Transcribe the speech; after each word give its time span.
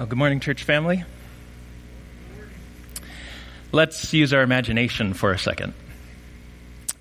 Well, 0.00 0.06
good 0.06 0.16
morning, 0.16 0.40
church 0.40 0.62
family. 0.62 1.04
Let's 3.70 4.14
use 4.14 4.32
our 4.32 4.40
imagination 4.40 5.12
for 5.12 5.30
a 5.30 5.38
second. 5.38 5.74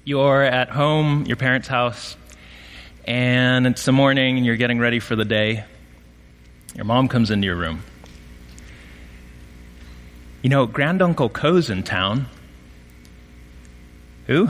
You're 0.03 0.43
at 0.43 0.67
home, 0.67 1.23
your 1.25 1.37
parents' 1.37 1.69
house, 1.69 2.17
and 3.05 3.65
it's 3.67 3.85
the 3.85 3.93
morning 3.93 4.35
and 4.35 4.45
you're 4.45 4.57
getting 4.57 4.79
ready 4.79 4.99
for 4.99 5.15
the 5.15 5.23
day. 5.23 5.63
Your 6.75 6.83
mom 6.83 7.07
comes 7.07 7.31
into 7.31 7.45
your 7.45 7.55
room. 7.55 7.83
You 10.41 10.49
know, 10.49 10.65
Granduncle 10.65 11.29
Co's 11.29 11.69
in 11.69 11.83
town. 11.83 12.25
Who? 14.27 14.49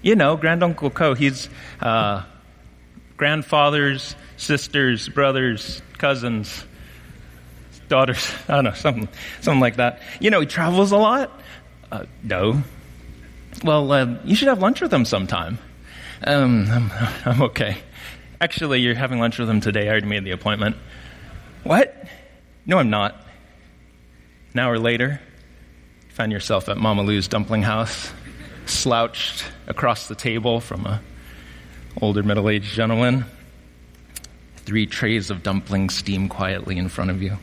You 0.00 0.16
know, 0.16 0.38
Granduncle 0.38 0.88
Co. 0.88 1.12
He's 1.12 1.50
uh, 1.78 2.22
grandfathers, 3.18 4.16
sisters, 4.38 5.10
brothers, 5.10 5.82
cousins, 5.98 6.64
daughters. 7.88 8.30
I 8.48 8.54
don't 8.56 8.64
know, 8.64 8.72
something, 8.72 9.08
something 9.40 9.60
like 9.60 9.76
that. 9.76 10.00
You 10.20 10.30
know, 10.30 10.40
he 10.40 10.46
travels 10.46 10.92
a 10.92 10.96
lot. 10.96 11.30
Uh, 11.90 12.04
no. 12.22 12.62
Well, 13.64 13.90
uh, 13.92 14.18
you 14.24 14.34
should 14.34 14.48
have 14.48 14.60
lunch 14.60 14.80
with 14.80 14.92
him 14.92 15.04
sometime. 15.04 15.58
Um, 16.24 16.66
I'm, 16.70 16.90
I'm 17.24 17.42
okay. 17.42 17.78
Actually, 18.40 18.80
you're 18.80 18.94
having 18.94 19.18
lunch 19.18 19.38
with 19.38 19.48
him 19.48 19.60
today. 19.60 19.86
I 19.86 19.90
already 19.90 20.06
made 20.06 20.24
the 20.24 20.32
appointment. 20.32 20.76
What? 21.62 22.04
No, 22.66 22.78
I'm 22.78 22.90
not. 22.90 23.14
An 24.52 24.60
hour 24.60 24.78
later, 24.78 25.20
you 26.08 26.14
find 26.14 26.32
yourself 26.32 26.68
at 26.68 26.76
Mama 26.76 27.02
Lou's 27.02 27.28
dumpling 27.28 27.62
house, 27.62 28.12
slouched 28.66 29.44
across 29.66 30.08
the 30.08 30.14
table 30.14 30.60
from 30.60 30.86
a 30.86 31.00
older 32.00 32.22
middle-aged 32.22 32.74
gentleman. 32.74 33.24
Three 34.58 34.86
trays 34.86 35.30
of 35.30 35.42
dumplings 35.42 35.94
steam 35.94 36.28
quietly 36.28 36.76
in 36.76 36.88
front 36.88 37.10
of 37.10 37.22
you. 37.22 37.38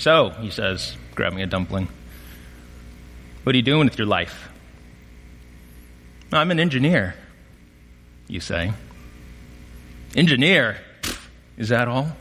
So, 0.00 0.30
he 0.30 0.48
says, 0.48 0.96
grabbing 1.14 1.42
a 1.42 1.46
dumpling, 1.46 1.86
what 3.42 3.54
are 3.54 3.56
you 3.56 3.62
doing 3.62 3.84
with 3.84 3.98
your 3.98 4.06
life? 4.06 4.48
I'm 6.32 6.50
an 6.50 6.58
engineer, 6.58 7.14
you 8.26 8.40
say. 8.40 8.72
Engineer? 10.16 10.78
Is 11.58 11.68
that 11.68 11.86
all? 11.86 12.16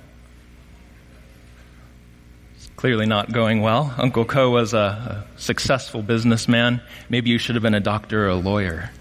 It's 2.58 2.68
clearly 2.76 3.06
not 3.06 3.32
going 3.32 3.62
well. 3.62 3.96
Uncle 3.98 4.26
Co 4.26 4.50
was 4.50 4.74
a, 4.74 5.26
a 5.38 5.40
successful 5.40 6.02
businessman. 6.02 6.82
Maybe 7.08 7.30
you 7.30 7.38
should 7.38 7.56
have 7.56 7.64
been 7.64 7.76
a 7.76 7.80
doctor 7.80 8.26
or 8.26 8.30
a 8.30 8.36
lawyer. 8.36 8.92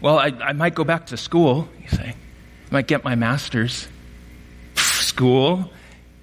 Well, 0.00 0.20
I, 0.20 0.26
I 0.28 0.52
might 0.52 0.76
go 0.76 0.84
back 0.84 1.06
to 1.06 1.16
school, 1.16 1.68
you 1.82 1.88
say. 1.88 2.10
I 2.10 2.14
might 2.70 2.86
get 2.86 3.02
my 3.02 3.16
master's. 3.16 3.88
School? 4.76 5.72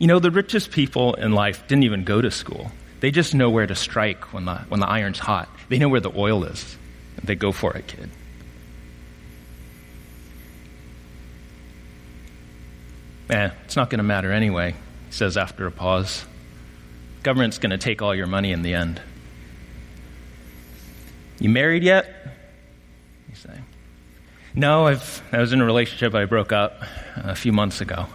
You 0.02 0.08
know, 0.08 0.18
the 0.18 0.32
richest 0.32 0.72
people 0.72 1.14
in 1.14 1.34
life 1.34 1.68
didn't 1.68 1.84
even 1.84 2.04
go 2.04 2.20
to 2.22 2.32
school. 2.32 2.72
They 3.02 3.12
just 3.12 3.36
know 3.36 3.52
where 3.52 3.68
to 3.68 3.76
strike 3.76 4.34
when 4.34 4.46
the, 4.46 4.56
when 4.68 4.80
the 4.80 4.88
iron's 4.88 5.20
hot. 5.20 5.48
They 5.70 5.78
know 5.78 5.90
where 5.90 6.00
the 6.00 6.12
oil 6.16 6.44
is. 6.44 6.76
They 7.24 7.36
go 7.36 7.52
for 7.52 7.78
it, 7.78 7.86
kid. 7.86 8.10
Eh, 13.30 13.52
it's 13.64 13.76
not 13.76 13.92
going 13.92 14.00
to 14.00 14.04
matter 14.04 14.32
anyway, 14.32 14.72
he 15.06 15.14
says 15.14 15.38
after 15.38 15.68
a 15.68 15.72
pause. 15.72 16.26
Government's 17.22 17.60
going 17.60 17.70
to 17.70 17.78
take 17.78 18.02
all 18.02 18.16
your 18.16 18.26
money 18.26 18.54
in 18.54 18.64
the 18.64 18.74
end. 18.74 19.00
You 21.40 21.50
married 21.50 21.84
yet? 21.84 22.08
You 23.30 23.36
say. 23.36 23.60
No, 24.56 24.88
I've, 24.88 25.22
I 25.32 25.38
was 25.38 25.54
in 25.54 25.62
a 25.62 25.66
relationship 25.66 26.16
I 26.16 26.26
broke 26.26 26.52
up 26.52 26.82
a 27.18 27.36
few 27.36 27.52
months 27.52 27.82
ago. 27.82 28.08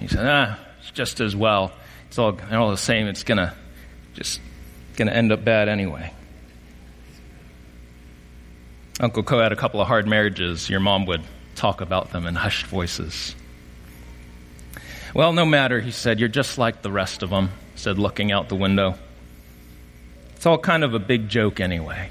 He 0.00 0.08
said, 0.08 0.26
ah, 0.26 0.58
just 0.94 1.20
as 1.20 1.34
well. 1.34 1.72
It's 2.08 2.18
all, 2.18 2.38
all 2.52 2.70
the 2.70 2.76
same. 2.76 3.06
It's 3.06 3.24
gonna 3.24 3.54
just 4.14 4.40
gonna 4.96 5.12
end 5.12 5.32
up 5.32 5.44
bad 5.44 5.68
anyway. 5.68 6.12
Uncle 9.00 9.22
Co 9.22 9.40
had 9.40 9.52
a 9.52 9.56
couple 9.56 9.80
of 9.80 9.88
hard 9.88 10.06
marriages. 10.06 10.68
Your 10.68 10.80
mom 10.80 11.06
would 11.06 11.22
talk 11.54 11.80
about 11.80 12.12
them 12.12 12.26
in 12.26 12.34
hushed 12.34 12.66
voices. 12.66 13.34
Well, 15.14 15.32
no 15.32 15.44
matter, 15.44 15.80
he 15.80 15.90
said, 15.90 16.20
you're 16.20 16.28
just 16.28 16.56
like 16.56 16.82
the 16.82 16.90
rest 16.90 17.22
of 17.22 17.30
them, 17.30 17.50
said 17.74 17.98
looking 17.98 18.32
out 18.32 18.48
the 18.48 18.54
window. 18.54 18.94
It's 20.36 20.46
all 20.46 20.58
kind 20.58 20.84
of 20.84 20.94
a 20.94 20.98
big 20.98 21.28
joke 21.28 21.60
anyway. 21.60 22.10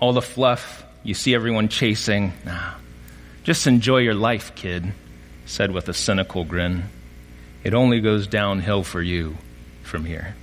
All 0.00 0.12
the 0.12 0.22
fluff, 0.22 0.84
you 1.02 1.14
see 1.14 1.34
everyone 1.34 1.68
chasing. 1.68 2.32
Nah, 2.44 2.74
just 3.42 3.66
enjoy 3.66 3.98
your 3.98 4.14
life, 4.14 4.54
kid, 4.54 4.92
said 5.44 5.72
with 5.72 5.88
a 5.88 5.94
cynical 5.94 6.44
grin. 6.44 6.84
It 7.66 7.74
only 7.74 8.00
goes 8.00 8.28
downhill 8.28 8.84
for 8.84 9.02
you 9.02 9.36
from 9.82 10.04
here. 10.04 10.36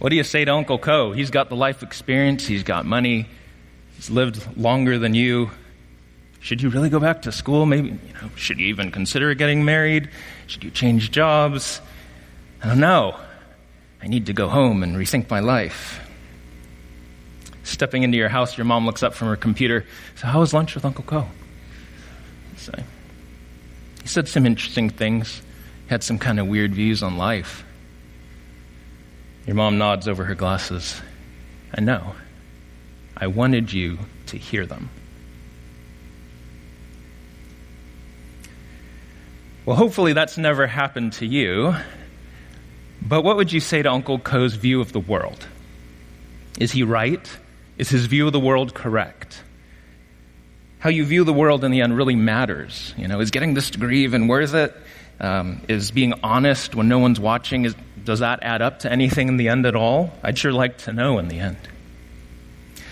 What 0.00 0.08
do 0.08 0.16
you 0.16 0.24
say 0.24 0.44
to 0.44 0.52
Uncle 0.52 0.76
Co? 0.76 1.12
He's 1.12 1.30
got 1.30 1.50
the 1.50 1.54
life 1.54 1.84
experience, 1.84 2.44
he's 2.48 2.64
got 2.64 2.84
money, 2.84 3.28
he's 3.94 4.10
lived 4.10 4.44
longer 4.56 4.98
than 4.98 5.14
you. 5.14 5.52
Should 6.40 6.62
you 6.62 6.70
really 6.70 6.88
go 6.88 6.98
back 6.98 7.22
to 7.22 7.30
school? 7.30 7.64
Maybe, 7.64 7.90
you 7.90 8.14
know, 8.20 8.28
should 8.34 8.58
you 8.58 8.66
even 8.66 8.90
consider 8.90 9.32
getting 9.34 9.64
married? 9.64 10.10
Should 10.48 10.64
you 10.64 10.72
change 10.72 11.12
jobs? 11.12 11.80
I 12.60 12.66
don't 12.66 12.80
know. 12.80 13.16
I 14.02 14.08
need 14.08 14.26
to 14.26 14.32
go 14.32 14.48
home 14.48 14.82
and 14.82 14.96
rethink 14.96 15.30
my 15.30 15.38
life. 15.38 16.00
Stepping 17.62 18.02
into 18.02 18.18
your 18.18 18.30
house, 18.30 18.58
your 18.58 18.64
mom 18.64 18.84
looks 18.84 19.04
up 19.04 19.14
from 19.14 19.28
her 19.28 19.36
computer. 19.36 19.86
So, 20.16 20.26
how 20.26 20.40
was 20.40 20.52
lunch 20.52 20.74
with 20.74 20.84
Uncle 20.84 21.04
Co? 21.04 21.28
Say. 22.56 22.82
He 24.06 24.10
said 24.10 24.28
some 24.28 24.46
interesting 24.46 24.88
things, 24.88 25.42
had 25.88 26.04
some 26.04 26.16
kind 26.16 26.38
of 26.38 26.46
weird 26.46 26.72
views 26.72 27.02
on 27.02 27.18
life. 27.18 27.64
Your 29.48 29.56
mom 29.56 29.78
nods 29.78 30.06
over 30.06 30.24
her 30.26 30.36
glasses. 30.36 31.02
I 31.74 31.80
know. 31.80 32.14
I 33.16 33.26
wanted 33.26 33.72
you 33.72 33.98
to 34.26 34.38
hear 34.38 34.64
them. 34.64 34.90
Well, 39.64 39.74
hopefully 39.74 40.12
that's 40.12 40.38
never 40.38 40.68
happened 40.68 41.14
to 41.14 41.26
you. 41.26 41.74
But 43.02 43.22
what 43.22 43.34
would 43.34 43.52
you 43.52 43.58
say 43.58 43.82
to 43.82 43.90
Uncle 43.90 44.20
Co's 44.20 44.54
view 44.54 44.80
of 44.80 44.92
the 44.92 45.00
world? 45.00 45.48
Is 46.60 46.70
he 46.70 46.84
right? 46.84 47.28
Is 47.76 47.88
his 47.88 48.06
view 48.06 48.28
of 48.28 48.32
the 48.32 48.38
world 48.38 48.72
correct? 48.72 49.42
How 50.78 50.90
you 50.90 51.04
view 51.04 51.24
the 51.24 51.32
world 51.32 51.64
in 51.64 51.70
the 51.70 51.80
end 51.80 51.96
really 51.96 52.16
matters. 52.16 52.94
You 52.96 53.08
know, 53.08 53.20
is 53.20 53.30
getting 53.30 53.54
this 53.54 53.70
degree 53.70 54.04
even 54.04 54.28
worth 54.28 54.54
it? 54.54 54.74
Um, 55.18 55.62
is 55.68 55.90
being 55.90 56.12
honest 56.22 56.74
when 56.74 56.88
no 56.88 56.98
one's 56.98 57.18
watching, 57.18 57.64
is, 57.64 57.74
does 58.04 58.20
that 58.20 58.40
add 58.42 58.60
up 58.60 58.80
to 58.80 58.92
anything 58.92 59.28
in 59.28 59.36
the 59.38 59.48
end 59.48 59.64
at 59.64 59.74
all? 59.74 60.12
I'd 60.22 60.36
sure 60.36 60.52
like 60.52 60.78
to 60.78 60.92
know 60.92 61.18
in 61.18 61.28
the 61.28 61.40
end. 61.40 61.56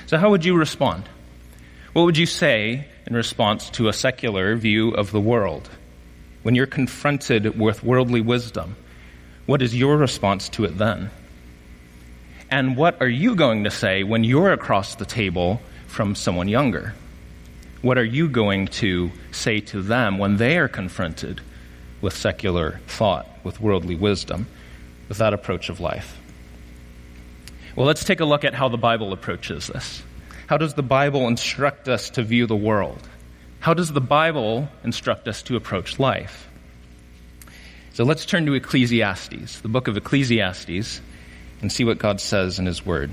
So, 0.07 0.17
how 0.17 0.31
would 0.31 0.45
you 0.45 0.57
respond? 0.57 1.05
What 1.93 2.05
would 2.05 2.17
you 2.17 2.27
say 2.27 2.87
in 3.07 3.15
response 3.15 3.71
to 3.71 3.89
a 3.89 3.93
secular 3.93 4.57
view 4.57 4.91
of 4.91 5.13
the 5.13 5.21
world? 5.21 5.69
When 6.43 6.55
you're 6.55 6.67
confronted 6.67 7.59
with 7.59 7.85
worldly 7.85 8.21
wisdom, 8.21 8.77
what 9.47 9.63
is 9.63 9.75
your 9.75 9.97
response 9.97 10.49
to 10.51 10.65
it 10.65 10.79
then? 10.79 11.11
And 12.51 12.77
what 12.77 13.01
are 13.01 13.09
you 13.09 13.35
going 13.35 13.65
to 13.65 13.71
say 13.71 14.03
when 14.03 14.25
you're 14.25 14.53
across 14.53 14.95
the 14.95 15.05
table 15.05 15.61
from 15.87 16.15
someone 16.15 16.49
younger? 16.49 16.95
What 17.85 17.99
are 17.99 18.05
you 18.05 18.31
going 18.31 18.69
to 18.69 19.13
say 19.31 19.61
to 19.61 19.83
them 19.83 20.17
when 20.17 20.39
they 20.39 20.57
are 20.57 20.69
confronted 20.69 21.43
with 22.01 22.17
secular 22.17 22.81
thought, 22.87 23.29
with 23.45 23.61
worldly 23.61 23.95
wisdom, 23.95 24.47
with 25.07 25.19
that 25.19 25.35
approach 25.35 25.69
of 25.69 25.81
life? 25.81 26.19
Well, 27.77 27.87
let's 27.87 28.03
take 28.03 28.21
a 28.21 28.25
look 28.25 28.43
at 28.43 28.55
how 28.55 28.71
the 28.71 28.79
Bible 28.79 29.13
approaches 29.13 29.67
this. 29.67 30.03
How 30.47 30.57
does 30.57 30.73
the 30.73 30.83
Bible 30.83 31.29
instruct 31.29 31.87
us 31.87 32.09
to 32.09 32.23
view 32.23 32.47
the 32.47 32.57
world? 32.57 33.07
How 33.61 33.75
does 33.75 33.93
the 33.93 34.01
Bible 34.01 34.67
instruct 34.83 35.29
us 35.29 35.43
to 35.43 35.57
approach 35.57 35.99
life? 35.99 36.49
So 37.93 38.05
let's 38.05 38.25
turn 38.25 38.47
to 38.47 38.55
Ecclesiastes, 38.55 39.61
the 39.61 39.69
book 39.69 39.89
of 39.89 39.99
Ecclesiastes, 39.99 41.03
and 41.61 41.71
see 41.71 41.85
what 41.85 41.99
God 41.99 42.23
says 42.23 42.59
in 42.59 42.65
His 42.65 42.87
Word. 42.87 43.11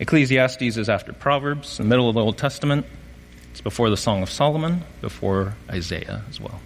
Ecclesiastes 0.00 0.76
is 0.76 0.88
after 0.88 1.12
Proverbs, 1.12 1.76
the 1.78 1.84
middle 1.84 2.08
of 2.08 2.14
the 2.14 2.20
Old 2.20 2.36
Testament. 2.36 2.84
It's 3.52 3.60
before 3.60 3.90
the 3.90 3.96
Song 3.96 4.22
of 4.22 4.30
Solomon, 4.30 4.82
before 5.00 5.54
Isaiah 5.70 6.24
as 6.28 6.40
well. 6.40 6.60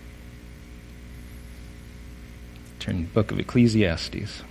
Turn 2.78 2.96
to 2.96 3.02
the 3.02 3.08
book 3.08 3.30
of 3.30 3.38
Ecclesiastes. 3.38 4.42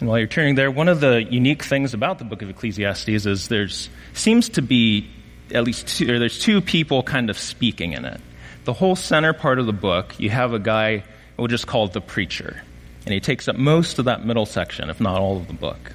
And 0.00 0.08
while 0.08 0.18
you're 0.18 0.26
turning 0.26 0.56
there, 0.56 0.70
one 0.70 0.88
of 0.88 1.00
the 1.00 1.22
unique 1.22 1.62
things 1.62 1.94
about 1.94 2.18
the 2.18 2.24
book 2.24 2.42
of 2.42 2.50
Ecclesiastes 2.50 3.08
is 3.08 3.48
there's 3.48 3.88
seems 4.14 4.48
to 4.50 4.62
be 4.62 5.08
at 5.54 5.62
least 5.62 5.86
two, 5.86 6.12
or 6.12 6.18
there's 6.18 6.40
two 6.40 6.60
people 6.60 7.04
kind 7.04 7.30
of 7.30 7.38
speaking 7.38 7.92
in 7.92 8.04
it 8.04 8.20
the 8.68 8.74
whole 8.74 8.94
center 8.94 9.32
part 9.32 9.58
of 9.58 9.64
the 9.64 9.72
book, 9.72 10.14
you 10.20 10.28
have 10.28 10.52
a 10.52 10.58
guy, 10.58 11.02
we'll 11.38 11.46
just 11.46 11.66
call 11.66 11.86
it 11.86 11.94
the 11.94 12.02
preacher. 12.02 12.62
And 13.06 13.14
he 13.14 13.18
takes 13.18 13.48
up 13.48 13.56
most 13.56 13.98
of 13.98 14.04
that 14.04 14.26
middle 14.26 14.44
section, 14.44 14.90
if 14.90 15.00
not 15.00 15.18
all 15.18 15.38
of 15.38 15.46
the 15.46 15.54
book. 15.54 15.94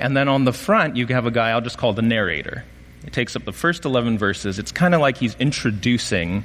And 0.00 0.16
then 0.16 0.26
on 0.26 0.46
the 0.46 0.52
front, 0.52 0.96
you 0.96 1.06
have 1.06 1.26
a 1.26 1.30
guy 1.30 1.50
I'll 1.50 1.60
just 1.60 1.78
call 1.78 1.92
the 1.92 2.02
narrator. 2.02 2.64
It 3.06 3.12
takes 3.12 3.36
up 3.36 3.44
the 3.44 3.52
first 3.52 3.84
11 3.84 4.18
verses. 4.18 4.58
It's 4.58 4.72
kind 4.72 4.96
of 4.96 5.00
like 5.00 5.16
he's 5.16 5.36
introducing 5.36 6.42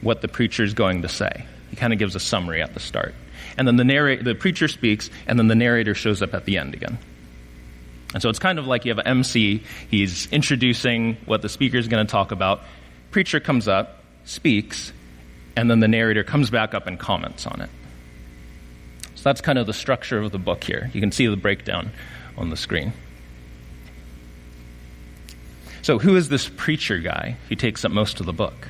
what 0.00 0.20
the 0.20 0.28
preacher 0.28 0.62
is 0.62 0.74
going 0.74 1.02
to 1.02 1.08
say. 1.08 1.44
He 1.70 1.74
kind 1.74 1.92
of 1.92 1.98
gives 1.98 2.14
a 2.14 2.20
summary 2.20 2.62
at 2.62 2.72
the 2.72 2.78
start. 2.78 3.16
And 3.58 3.66
then 3.66 3.74
the, 3.74 3.84
narrator, 3.84 4.22
the 4.22 4.36
preacher 4.36 4.68
speaks, 4.68 5.10
and 5.26 5.40
then 5.40 5.48
the 5.48 5.56
narrator 5.56 5.96
shows 5.96 6.22
up 6.22 6.34
at 6.34 6.44
the 6.44 6.58
end 6.58 6.74
again. 6.74 6.98
And 8.14 8.22
so 8.22 8.28
it's 8.28 8.38
kind 8.38 8.60
of 8.60 8.68
like 8.68 8.84
you 8.84 8.92
have 8.92 9.00
an 9.00 9.08
MC, 9.08 9.64
he's 9.90 10.30
introducing 10.30 11.16
what 11.24 11.42
the 11.42 11.48
speaker 11.48 11.78
is 11.78 11.88
going 11.88 12.06
to 12.06 12.10
talk 12.12 12.30
about. 12.30 12.60
Preacher 13.10 13.40
comes 13.40 13.66
up, 13.66 13.98
speaks, 14.24 14.92
and 15.56 15.70
then 15.70 15.80
the 15.80 15.88
narrator 15.88 16.24
comes 16.24 16.50
back 16.50 16.74
up 16.74 16.86
and 16.86 16.98
comments 16.98 17.46
on 17.46 17.60
it. 17.60 17.70
So 19.14 19.22
that's 19.24 19.40
kind 19.40 19.58
of 19.58 19.66
the 19.66 19.72
structure 19.72 20.18
of 20.18 20.32
the 20.32 20.38
book 20.38 20.64
here. 20.64 20.90
You 20.92 21.00
can 21.00 21.12
see 21.12 21.26
the 21.26 21.36
breakdown 21.36 21.90
on 22.36 22.50
the 22.50 22.56
screen. 22.56 22.92
So, 25.82 25.98
who 25.98 26.16
is 26.16 26.28
this 26.28 26.48
preacher 26.48 26.98
guy 26.98 27.36
who 27.48 27.56
takes 27.56 27.84
up 27.84 27.90
most 27.90 28.20
of 28.20 28.26
the 28.26 28.32
book? 28.32 28.68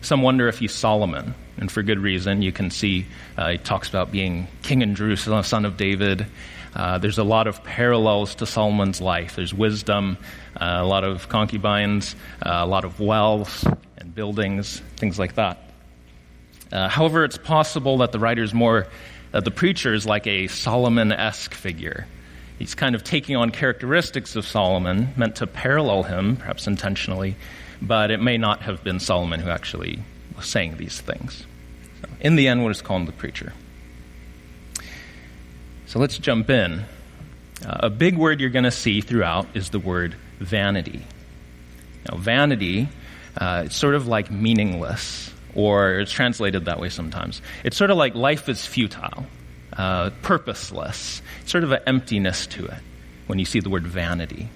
Some 0.00 0.22
wonder 0.22 0.48
if 0.48 0.58
he's 0.58 0.72
Solomon, 0.72 1.34
and 1.56 1.70
for 1.70 1.82
good 1.84 2.00
reason. 2.00 2.42
You 2.42 2.50
can 2.50 2.70
see 2.70 3.06
uh, 3.36 3.50
he 3.50 3.58
talks 3.58 3.88
about 3.88 4.10
being 4.10 4.48
king 4.62 4.82
in 4.82 4.96
Jerusalem, 4.96 5.44
son 5.44 5.64
of 5.64 5.76
David. 5.76 6.26
Uh, 6.74 6.98
there's 6.98 7.18
a 7.18 7.24
lot 7.24 7.46
of 7.46 7.62
parallels 7.62 8.34
to 8.36 8.46
Solomon's 8.46 9.00
life. 9.00 9.36
There's 9.36 9.54
wisdom, 9.54 10.16
uh, 10.56 10.78
a 10.80 10.84
lot 10.84 11.04
of 11.04 11.28
concubines, 11.28 12.14
uh, 12.44 12.50
a 12.60 12.66
lot 12.66 12.84
of 12.84 13.00
wealth 13.00 13.66
and 13.96 14.14
buildings, 14.14 14.80
things 14.96 15.18
like 15.18 15.34
that. 15.34 15.58
Uh, 16.70 16.88
however, 16.88 17.24
it's 17.24 17.38
possible 17.38 17.98
that 17.98 18.12
the 18.12 18.18
writer's 18.18 18.54
more, 18.54 18.86
that 19.32 19.44
the 19.44 19.50
preacher 19.50 19.92
is 19.92 20.06
like 20.06 20.26
a 20.26 20.46
Solomon 20.48 21.12
esque 21.12 21.54
figure. 21.54 22.06
He's 22.58 22.74
kind 22.74 22.94
of 22.94 23.02
taking 23.04 23.36
on 23.36 23.50
characteristics 23.50 24.36
of 24.36 24.46
Solomon, 24.46 25.12
meant 25.16 25.36
to 25.36 25.46
parallel 25.46 26.04
him, 26.04 26.36
perhaps 26.36 26.66
intentionally, 26.66 27.36
but 27.80 28.10
it 28.10 28.20
may 28.20 28.38
not 28.38 28.62
have 28.62 28.84
been 28.84 29.00
Solomon 29.00 29.40
who 29.40 29.50
actually 29.50 29.98
was 30.36 30.46
saying 30.46 30.76
these 30.76 31.00
things. 31.00 31.44
So 32.00 32.08
in 32.20 32.36
the 32.36 32.48
end, 32.48 32.62
we'll 32.62 32.70
just 32.70 32.84
call 32.84 32.96
him 32.96 33.06
the 33.06 33.12
preacher. 33.12 33.52
So 35.86 35.98
let's 35.98 36.16
jump 36.16 36.48
in. 36.48 36.84
Uh, 37.64 37.80
a 37.80 37.90
big 37.90 38.16
word 38.16 38.40
you're 38.40 38.50
going 38.50 38.64
to 38.64 38.70
see 38.70 39.00
throughout 39.00 39.46
is 39.54 39.70
the 39.70 39.78
word 39.78 40.16
vanity. 40.42 41.02
Now, 42.10 42.18
vanity, 42.18 42.88
uh, 43.36 43.64
it's 43.66 43.76
sort 43.76 43.94
of 43.94 44.06
like 44.06 44.30
meaningless, 44.30 45.32
or 45.54 46.00
it's 46.00 46.12
translated 46.12 46.64
that 46.66 46.80
way 46.80 46.88
sometimes. 46.88 47.42
It's 47.64 47.76
sort 47.76 47.90
of 47.90 47.96
like 47.96 48.14
life 48.14 48.48
is 48.48 48.66
futile 48.66 49.26
uh, 49.76 50.10
purposeless, 50.22 51.22
sort 51.46 51.64
of 51.64 51.72
an 51.72 51.80
emptiness 51.86 52.46
to 52.48 52.66
it 52.66 52.80
when 53.26 53.38
you 53.38 53.44
see 53.44 53.60
the 53.60 53.70
word 53.70 53.86
vanity. 53.86 54.48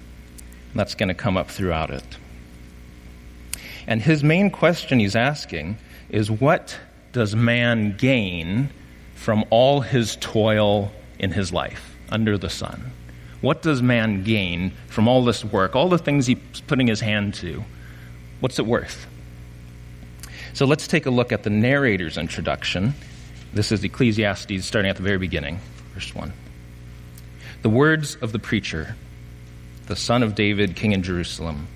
And 0.71 0.79
that's 0.79 0.95
going 0.95 1.09
to 1.09 1.15
come 1.15 1.37
up 1.37 1.49
throughout 1.49 1.89
it. 1.89 2.17
And 3.87 4.01
his 4.01 4.23
main 4.23 4.51
question 4.51 4.99
he's 4.99 5.15
asking 5.15 5.77
is 6.09 6.29
what 6.29 6.77
does 7.13 7.35
man 7.35 7.95
gain 7.97 8.69
from 9.15 9.45
all 9.49 9.81
his 9.81 10.17
toil 10.17 10.91
in 11.19 11.31
his 11.31 11.51
life 11.51 11.95
under 12.09 12.37
the 12.37 12.49
sun? 12.49 12.91
What 13.41 13.61
does 13.61 13.81
man 13.81 14.23
gain 14.23 14.71
from 14.87 15.07
all 15.07 15.23
this 15.23 15.45
work, 15.45 15.75
all 15.75 15.89
the 15.89 15.97
things 15.97 16.25
he's 16.25 16.61
putting 16.67 16.87
his 16.87 17.01
hand 17.01 17.35
to? 17.35 17.63
What's 18.39 18.59
it 18.59 18.65
worth? 18.65 19.07
So 20.53 20.65
let's 20.65 20.87
take 20.87 21.05
a 21.05 21.11
look 21.11 21.31
at 21.31 21.43
the 21.43 21.49
narrator's 21.49 22.17
introduction 22.17 22.93
this 23.53 23.71
is 23.71 23.83
Ecclesiastes, 23.83 24.65
starting 24.65 24.89
at 24.89 24.97
the 24.97 25.03
very 25.03 25.17
beginning, 25.17 25.59
verse 25.93 26.13
1. 26.13 26.31
The 27.61 27.69
words 27.69 28.15
of 28.15 28.31
the 28.31 28.39
preacher, 28.39 28.95
the 29.87 29.95
son 29.95 30.21
of 30.21 30.35
David, 30.35 30.75
king 30.75 30.91
in 30.91 31.01
Jerusalem. 31.01 31.67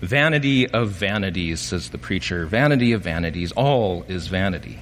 Vanity 0.00 0.68
of 0.68 0.90
vanities, 0.90 1.60
says 1.60 1.90
the 1.90 1.98
preacher, 1.98 2.46
vanity 2.46 2.92
of 2.92 3.02
vanities, 3.02 3.50
all 3.52 4.04
is 4.08 4.28
vanity. 4.28 4.80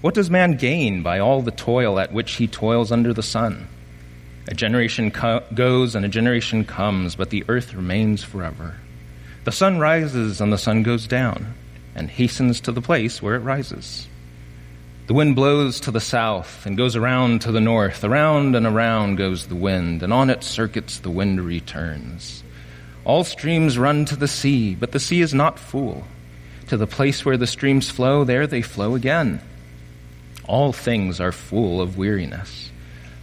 What 0.00 0.14
does 0.14 0.30
man 0.30 0.56
gain 0.56 1.02
by 1.02 1.18
all 1.18 1.42
the 1.42 1.50
toil 1.50 1.98
at 1.98 2.12
which 2.12 2.34
he 2.34 2.46
toils 2.46 2.92
under 2.92 3.12
the 3.12 3.22
sun? 3.22 3.68
A 4.48 4.54
generation 4.54 5.10
co- 5.10 5.42
goes 5.54 5.94
and 5.94 6.04
a 6.04 6.08
generation 6.08 6.64
comes, 6.64 7.16
but 7.16 7.30
the 7.30 7.44
earth 7.48 7.74
remains 7.74 8.22
forever. 8.22 8.76
The 9.44 9.52
sun 9.52 9.78
rises 9.78 10.40
and 10.40 10.52
the 10.52 10.58
sun 10.58 10.82
goes 10.82 11.06
down, 11.06 11.54
and 11.94 12.08
hastens 12.08 12.60
to 12.62 12.72
the 12.72 12.82
place 12.82 13.20
where 13.20 13.34
it 13.34 13.40
rises. 13.40 14.08
The 15.06 15.14
wind 15.14 15.36
blows 15.36 15.78
to 15.80 15.92
the 15.92 16.00
south 16.00 16.66
and 16.66 16.76
goes 16.76 16.96
around 16.96 17.42
to 17.42 17.52
the 17.52 17.60
north. 17.60 18.02
Around 18.02 18.56
and 18.56 18.66
around 18.66 19.16
goes 19.16 19.46
the 19.46 19.54
wind, 19.54 20.02
and 20.02 20.12
on 20.12 20.30
its 20.30 20.46
circuits 20.46 20.98
the 20.98 21.10
wind 21.10 21.40
returns. 21.40 22.42
All 23.04 23.22
streams 23.22 23.78
run 23.78 24.04
to 24.06 24.16
the 24.16 24.26
sea, 24.26 24.74
but 24.74 24.90
the 24.90 24.98
sea 24.98 25.20
is 25.20 25.32
not 25.32 25.60
full. 25.60 26.04
To 26.68 26.76
the 26.76 26.88
place 26.88 27.24
where 27.24 27.36
the 27.36 27.46
streams 27.46 27.88
flow, 27.88 28.24
there 28.24 28.48
they 28.48 28.62
flow 28.62 28.96
again. 28.96 29.40
All 30.48 30.72
things 30.72 31.20
are 31.20 31.30
full 31.30 31.80
of 31.80 31.96
weariness. 31.96 32.65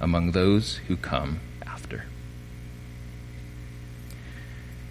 among 0.00 0.32
those 0.32 0.76
who 0.88 0.96
come 0.96 1.40
after. 1.66 2.04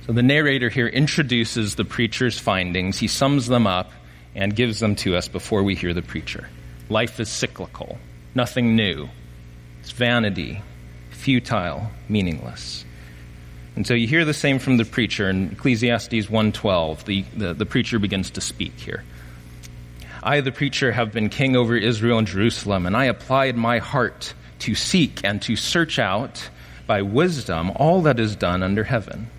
So 0.06 0.14
the 0.14 0.24
narrator 0.24 0.70
here 0.70 0.88
introduces 0.88 1.76
the 1.76 1.86
preacher's 1.86 2.40
findings, 2.40 2.98
he 2.98 3.08
sums 3.08 3.48
them 3.48 3.68
up, 3.68 3.92
and 4.36 4.56
gives 4.56 4.80
them 4.80 4.96
to 4.96 5.16
us 5.16 5.28
before 5.28 5.64
we 5.64 5.76
hear 5.76 5.94
the 5.94 6.02
preacher. 6.02 6.48
Life 6.90 7.20
is 7.20 7.30
cyclical, 7.30 7.98
nothing 8.34 8.76
new. 8.76 9.10
It's 9.82 9.92
vanity, 9.92 10.62
futile, 11.12 11.92
meaningless. 12.08 12.86
And 13.76 13.86
so 13.88 13.94
you 13.94 14.08
hear 14.08 14.26
the 14.26 14.34
same 14.34 14.60
from 14.60 14.78
the 14.78 14.86
preacher 14.86 15.30
in 15.30 15.52
Ecclesiastes 15.52 16.28
1:12. 16.28 17.04
The, 17.06 17.22
the, 17.38 17.54
the 17.54 17.66
preacher 17.66 18.00
begins 18.00 18.32
to 18.32 18.42
speak 18.42 18.78
here. 18.80 19.04
I, 20.22 20.42
the 20.42 20.52
preacher, 20.52 20.92
have 20.92 21.14
been 21.14 21.30
king 21.30 21.56
over 21.56 21.78
Israel 21.78 22.18
and 22.18 22.28
Jerusalem, 22.28 22.86
and 22.86 22.98
I 22.98 23.06
applied 23.06 23.56
my 23.56 23.78
heart 23.78 24.34
to 24.60 24.76
seek 24.76 25.22
and 25.24 25.42
to 25.44 25.56
search 25.56 26.00
out 26.00 26.50
by 26.88 27.02
wisdom 27.02 27.72
all 27.76 28.02
that 28.04 28.20
is 28.20 28.36
done 28.36 28.64
under 28.64 28.84
heaven. 28.84 29.30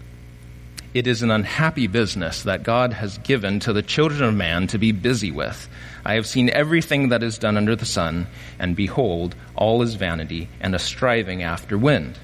It 0.93 1.07
is 1.07 1.23
an 1.23 1.31
unhappy 1.31 1.87
business 1.87 2.43
that 2.43 2.65
God 2.65 2.93
has 2.93 3.19
given 3.19 3.61
to 3.61 3.73
the 3.73 3.83
children 3.83 4.23
of 4.23 4.35
man 4.35 4.67
to 4.69 4.79
be 4.79 4.91
busy 4.91 5.31
with. 5.31 5.69
I 6.05 6.15
have 6.15 6.27
seen 6.27 6.51
everything 6.51 7.11
that 7.11 7.23
is 7.23 7.39
done 7.39 7.57
under 7.57 7.77
the 7.77 7.87
sun, 7.87 8.27
and 8.59 8.75
behold, 8.75 9.37
all 9.55 9.83
is 9.83 9.95
vanity 9.95 10.49
and 10.61 10.75
a 10.75 10.79
striving 10.81 11.43
after 11.43 11.79
wind. 11.79 12.19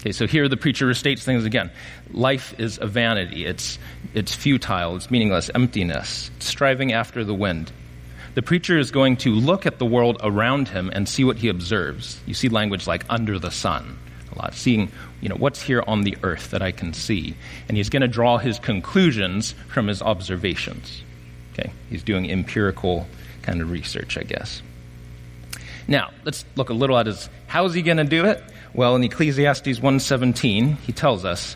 Okay, 0.00 0.10
so 0.10 0.26
here 0.26 0.48
the 0.48 0.56
preacher 0.56 0.86
restates 0.86 1.22
things 1.22 1.44
again. 1.44 1.70
Life 2.10 2.58
is 2.58 2.78
a 2.80 2.86
vanity. 2.86 3.46
It's, 3.46 3.78
it's 4.14 4.34
futile. 4.34 4.96
It's 4.96 5.12
meaningless. 5.12 5.48
Emptiness. 5.54 6.32
Striving 6.40 6.92
after 6.92 7.22
the 7.22 7.34
wind. 7.34 7.70
The 8.34 8.42
preacher 8.42 8.78
is 8.78 8.90
going 8.90 9.18
to 9.18 9.34
look 9.34 9.66
at 9.66 9.78
the 9.78 9.84
world 9.84 10.18
around 10.22 10.68
him 10.68 10.90
and 10.94 11.06
see 11.06 11.22
what 11.22 11.36
he 11.36 11.48
observes. 11.48 12.18
You 12.24 12.32
see 12.32 12.48
language 12.48 12.86
like 12.86 13.04
under 13.10 13.38
the 13.38 13.50
sun 13.50 13.98
a 14.32 14.38
lot, 14.38 14.54
seeing 14.54 14.90
you 15.20 15.28
know 15.28 15.36
what's 15.36 15.60
here 15.60 15.84
on 15.86 16.02
the 16.02 16.16
earth 16.22 16.50
that 16.50 16.62
I 16.62 16.72
can 16.72 16.94
see, 16.94 17.34
and 17.68 17.76
he's 17.76 17.90
going 17.90 18.00
to 18.00 18.08
draw 18.08 18.38
his 18.38 18.58
conclusions 18.58 19.52
from 19.68 19.86
his 19.86 20.00
observations. 20.00 21.02
Okay, 21.52 21.70
he's 21.90 22.02
doing 22.02 22.30
empirical 22.30 23.06
kind 23.42 23.60
of 23.60 23.70
research, 23.70 24.16
I 24.16 24.22
guess. 24.22 24.62
Now 25.86 26.10
let's 26.24 26.46
look 26.56 26.70
a 26.70 26.74
little 26.74 26.96
at 26.96 27.06
his. 27.06 27.28
How 27.48 27.66
is 27.66 27.74
he 27.74 27.82
going 27.82 27.98
to 27.98 28.04
do 28.04 28.24
it? 28.24 28.42
Well, 28.72 28.96
in 28.96 29.04
Ecclesiastes 29.04 29.78
1:17, 29.78 30.78
he 30.78 30.92
tells 30.92 31.26
us, 31.26 31.54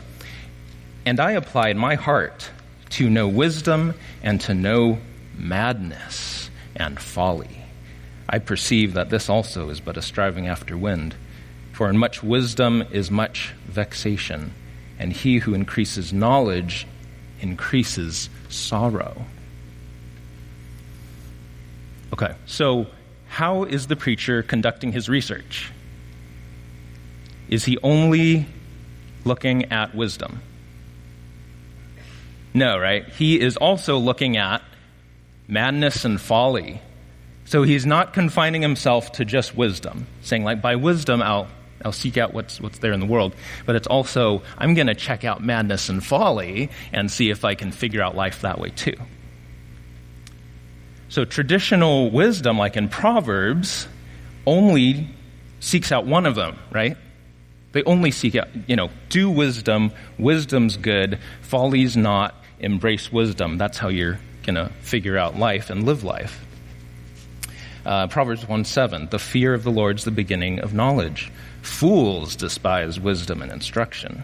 "And 1.07 1.19
I 1.19 1.31
applied 1.31 1.75
my 1.75 1.95
heart 1.95 2.51
to 2.91 3.09
know 3.09 3.27
wisdom 3.27 3.95
and 4.21 4.39
to 4.41 4.53
know 4.53 4.99
madness 5.35 6.36
and 6.77 6.99
folly." 6.99 7.63
I 8.29 8.39
perceive 8.39 8.93
that 8.93 9.09
this 9.09 9.29
also 9.29 9.69
is 9.69 9.79
but 9.79 9.97
a 9.97 10.01
striving 10.01 10.47
after 10.47 10.77
wind. 10.77 11.15
For 11.73 11.89
in 11.89 11.97
much 11.97 12.23
wisdom 12.23 12.83
is 12.91 13.11
much 13.11 13.53
vexation, 13.67 14.53
and 14.97 15.13
he 15.13 15.39
who 15.39 15.53
increases 15.53 16.11
knowledge 16.11 16.87
increases 17.39 18.29
sorrow. 18.49 19.25
Okay, 22.13 22.33
so 22.45 22.87
how 23.27 23.63
is 23.63 23.87
the 23.87 23.95
preacher 23.95 24.41
conducting 24.41 24.91
his 24.91 25.07
research? 25.07 25.71
Is 27.49 27.65
he 27.65 27.77
only 27.83 28.47
looking 29.23 29.71
at 29.71 29.93
wisdom? 29.93 30.41
No, 32.53 32.79
right? 32.79 33.07
He 33.09 33.39
is 33.39 33.55
also 33.57 33.97
looking 33.97 34.37
at 34.37 34.63
madness 35.47 36.05
and 36.05 36.19
folly. 36.19 36.81
So 37.45 37.63
he's 37.63 37.85
not 37.85 38.13
confining 38.13 38.61
himself 38.61 39.13
to 39.13 39.25
just 39.25 39.55
wisdom, 39.55 40.07
saying, 40.21 40.43
like, 40.43 40.61
by 40.61 40.75
wisdom, 40.75 41.21
I'll, 41.21 41.47
I'll 41.85 41.93
seek 41.93 42.17
out 42.17 42.33
what's, 42.33 42.59
what's 42.59 42.79
there 42.79 42.91
in 42.91 42.99
the 42.99 43.05
world. 43.05 43.33
But 43.65 43.77
it's 43.77 43.87
also, 43.87 44.43
I'm 44.57 44.73
going 44.73 44.87
to 44.87 44.95
check 44.95 45.23
out 45.23 45.41
madness 45.41 45.87
and 45.87 46.05
folly 46.05 46.69
and 46.91 47.09
see 47.09 47.29
if 47.29 47.45
I 47.45 47.55
can 47.55 47.71
figure 47.71 48.01
out 48.01 48.15
life 48.15 48.41
that 48.41 48.59
way 48.59 48.69
too. 48.69 48.95
So 51.09 51.23
traditional 51.23 52.11
wisdom, 52.11 52.57
like 52.57 52.75
in 52.75 52.89
Proverbs, 52.89 53.87
only 54.45 55.07
seeks 55.61 55.91
out 55.91 56.05
one 56.05 56.25
of 56.25 56.35
them, 56.35 56.59
right? 56.69 56.97
They 57.71 57.83
only 57.83 58.11
seek 58.11 58.35
out, 58.35 58.49
you 58.67 58.75
know, 58.75 58.89
do 59.07 59.29
wisdom, 59.29 59.91
wisdom's 60.17 60.75
good, 60.75 61.19
folly's 61.41 61.95
not, 61.95 62.35
embrace 62.59 63.09
wisdom. 63.11 63.57
That's 63.57 63.77
how 63.77 63.87
you're 63.87 64.19
going 64.47 64.55
to 64.55 64.73
figure 64.79 65.17
out 65.17 65.37
life 65.37 65.69
and 65.69 65.85
live 65.85 66.03
life. 66.03 66.43
Uh, 67.85 68.07
Proverbs 68.07 68.47
1 68.47 68.65
7, 68.65 69.09
the 69.11 69.19
fear 69.19 69.53
of 69.53 69.63
the 69.63 69.71
Lord 69.71 69.97
is 69.97 70.05
the 70.05 70.11
beginning 70.11 70.59
of 70.59 70.73
knowledge. 70.73 71.31
Fools 71.61 72.35
despise 72.35 72.99
wisdom 72.99 73.41
and 73.41 73.51
instruction. 73.51 74.23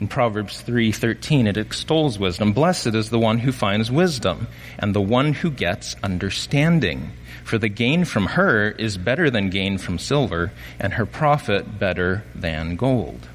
In 0.00 0.08
Proverbs 0.08 0.60
3:13 0.62 1.46
it 1.46 1.56
extols 1.56 2.18
wisdom. 2.18 2.52
Blessed 2.52 2.88
is 2.88 3.10
the 3.10 3.20
one 3.20 3.38
who 3.38 3.52
finds 3.52 3.90
wisdom 3.90 4.48
and 4.78 4.94
the 4.94 5.00
one 5.00 5.32
who 5.32 5.50
gets 5.50 5.94
understanding, 6.02 7.12
for 7.44 7.56
the 7.56 7.68
gain 7.68 8.04
from 8.04 8.26
her 8.26 8.70
is 8.70 8.96
better 8.96 9.30
than 9.30 9.48
gain 9.48 9.78
from 9.78 9.98
silver 9.98 10.50
and 10.80 10.94
her 10.94 11.06
profit 11.06 11.78
better 11.78 12.24
than 12.34 12.74
gold. 12.74 13.28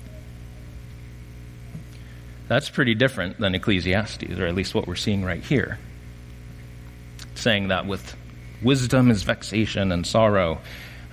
That's 2.47 2.69
pretty 2.69 2.95
different 2.95 3.39
than 3.39 3.55
Ecclesiastes, 3.55 4.39
or 4.39 4.47
at 4.47 4.55
least 4.55 4.73
what 4.73 4.87
we're 4.87 4.95
seeing 4.95 5.23
right 5.23 5.43
here. 5.43 5.77
Saying 7.35 7.67
that 7.69 7.85
with 7.85 8.15
wisdom 8.61 9.11
is 9.11 9.23
vexation 9.23 9.91
and 9.91 10.07
sorrow. 10.07 10.59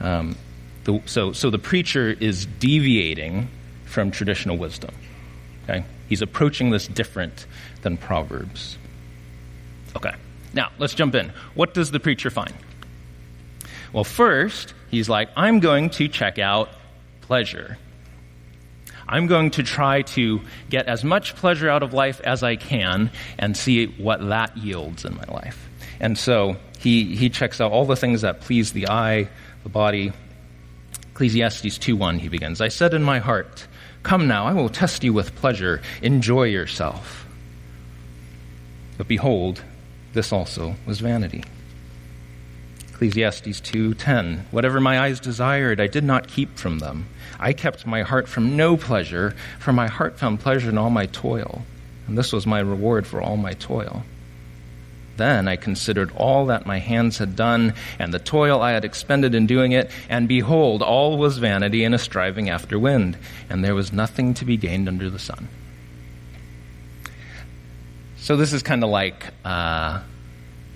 Um, 0.00 0.36
the, 0.84 1.02
so, 1.06 1.32
so 1.32 1.50
the 1.50 1.58
preacher 1.58 2.10
is 2.10 2.46
deviating 2.46 3.48
from 3.84 4.10
traditional 4.10 4.56
wisdom. 4.56 4.94
Okay? 5.64 5.84
He's 6.08 6.22
approaching 6.22 6.70
this 6.70 6.86
different 6.86 7.46
than 7.82 7.96
Proverbs. 7.96 8.78
Okay. 9.96 10.12
Now, 10.52 10.70
let's 10.78 10.94
jump 10.94 11.14
in. 11.14 11.32
What 11.54 11.74
does 11.74 11.90
the 11.90 12.00
preacher 12.00 12.30
find? 12.30 12.54
Well, 13.92 14.04
first, 14.04 14.74
he's 14.90 15.08
like, 15.08 15.30
I'm 15.36 15.60
going 15.60 15.90
to 15.90 16.08
check 16.08 16.38
out 16.38 16.68
pleasure. 17.22 17.78
I'm 19.08 19.26
going 19.26 19.50
to 19.52 19.62
try 19.62 20.02
to 20.02 20.40
get 20.70 20.86
as 20.86 21.04
much 21.04 21.36
pleasure 21.36 21.68
out 21.68 21.82
of 21.82 21.92
life 21.92 22.20
as 22.22 22.42
I 22.42 22.56
can 22.56 23.10
and 23.38 23.56
see 23.56 23.86
what 23.86 24.26
that 24.28 24.56
yields 24.56 25.04
in 25.04 25.14
my 25.14 25.24
life. 25.24 25.68
And 26.00 26.18
so 26.18 26.56
he, 26.78 27.16
he 27.16 27.30
checks 27.30 27.60
out 27.60 27.72
all 27.72 27.86
the 27.86 27.96
things 27.96 28.22
that 28.22 28.40
please 28.40 28.72
the 28.72 28.88
eye, 28.88 29.28
the 29.62 29.68
body. 29.68 30.12
Ecclesiastes 31.12 31.78
2:1 31.78 32.18
he 32.18 32.28
begins, 32.28 32.60
I 32.60 32.68
said 32.68 32.92
in 32.92 33.02
my 33.02 33.20
heart, 33.20 33.66
Come 34.02 34.26
now, 34.26 34.46
I 34.46 34.52
will 34.52 34.68
test 34.68 35.02
you 35.02 35.12
with 35.12 35.34
pleasure. 35.36 35.80
Enjoy 36.02 36.44
yourself. 36.44 37.26
But 38.98 39.08
behold, 39.08 39.62
this 40.12 40.32
also 40.32 40.76
was 40.86 41.00
vanity. 41.00 41.42
Ecclesiastes 43.04 43.60
2:10 43.60 44.46
Whatever 44.50 44.80
my 44.80 44.98
eyes 44.98 45.20
desired 45.20 45.78
I 45.78 45.88
did 45.88 46.04
not 46.04 46.26
keep 46.26 46.56
from 46.56 46.78
them. 46.78 47.06
I 47.38 47.52
kept 47.52 47.86
my 47.86 48.00
heart 48.00 48.28
from 48.28 48.56
no 48.56 48.78
pleasure 48.78 49.34
for 49.58 49.74
my 49.74 49.88
heart 49.88 50.18
found 50.18 50.40
pleasure 50.40 50.70
in 50.70 50.78
all 50.78 50.88
my 50.88 51.04
toil. 51.04 51.66
And 52.08 52.16
this 52.16 52.32
was 52.32 52.46
my 52.46 52.60
reward 52.60 53.06
for 53.06 53.20
all 53.20 53.36
my 53.36 53.52
toil. 53.52 54.04
Then 55.18 55.48
I 55.48 55.56
considered 55.56 56.12
all 56.16 56.46
that 56.46 56.64
my 56.64 56.78
hands 56.78 57.18
had 57.18 57.36
done, 57.36 57.74
and 57.98 58.12
the 58.12 58.18
toil 58.18 58.62
I 58.62 58.72
had 58.72 58.86
expended 58.86 59.34
in 59.34 59.46
doing 59.46 59.72
it, 59.72 59.90
and 60.08 60.26
behold, 60.26 60.80
all 60.80 61.18
was 61.18 61.36
vanity 61.36 61.84
and 61.84 61.94
a 61.94 61.98
striving 61.98 62.48
after 62.48 62.78
wind, 62.78 63.18
and 63.50 63.62
there 63.62 63.74
was 63.74 63.92
nothing 63.92 64.32
to 64.34 64.46
be 64.46 64.56
gained 64.56 64.88
under 64.88 65.10
the 65.10 65.18
sun. 65.18 65.48
So 68.16 68.36
this 68.36 68.54
is 68.54 68.62
kind 68.62 68.82
of 68.82 68.88
like 68.88 69.26
uh, 69.44 70.00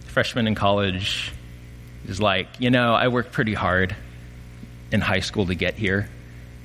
freshman 0.07 0.47
in 0.47 0.55
college 0.55 1.33
is 2.09 2.21
like, 2.21 2.49
you 2.59 2.71
know, 2.71 2.95
I 2.95 3.09
worked 3.09 3.33
pretty 3.33 3.55
hard 3.55 3.95
in 4.91 5.01
high 5.01 5.21
school 5.21 5.47
to 5.47 5.55
get 5.55 5.75
here, 5.75 6.09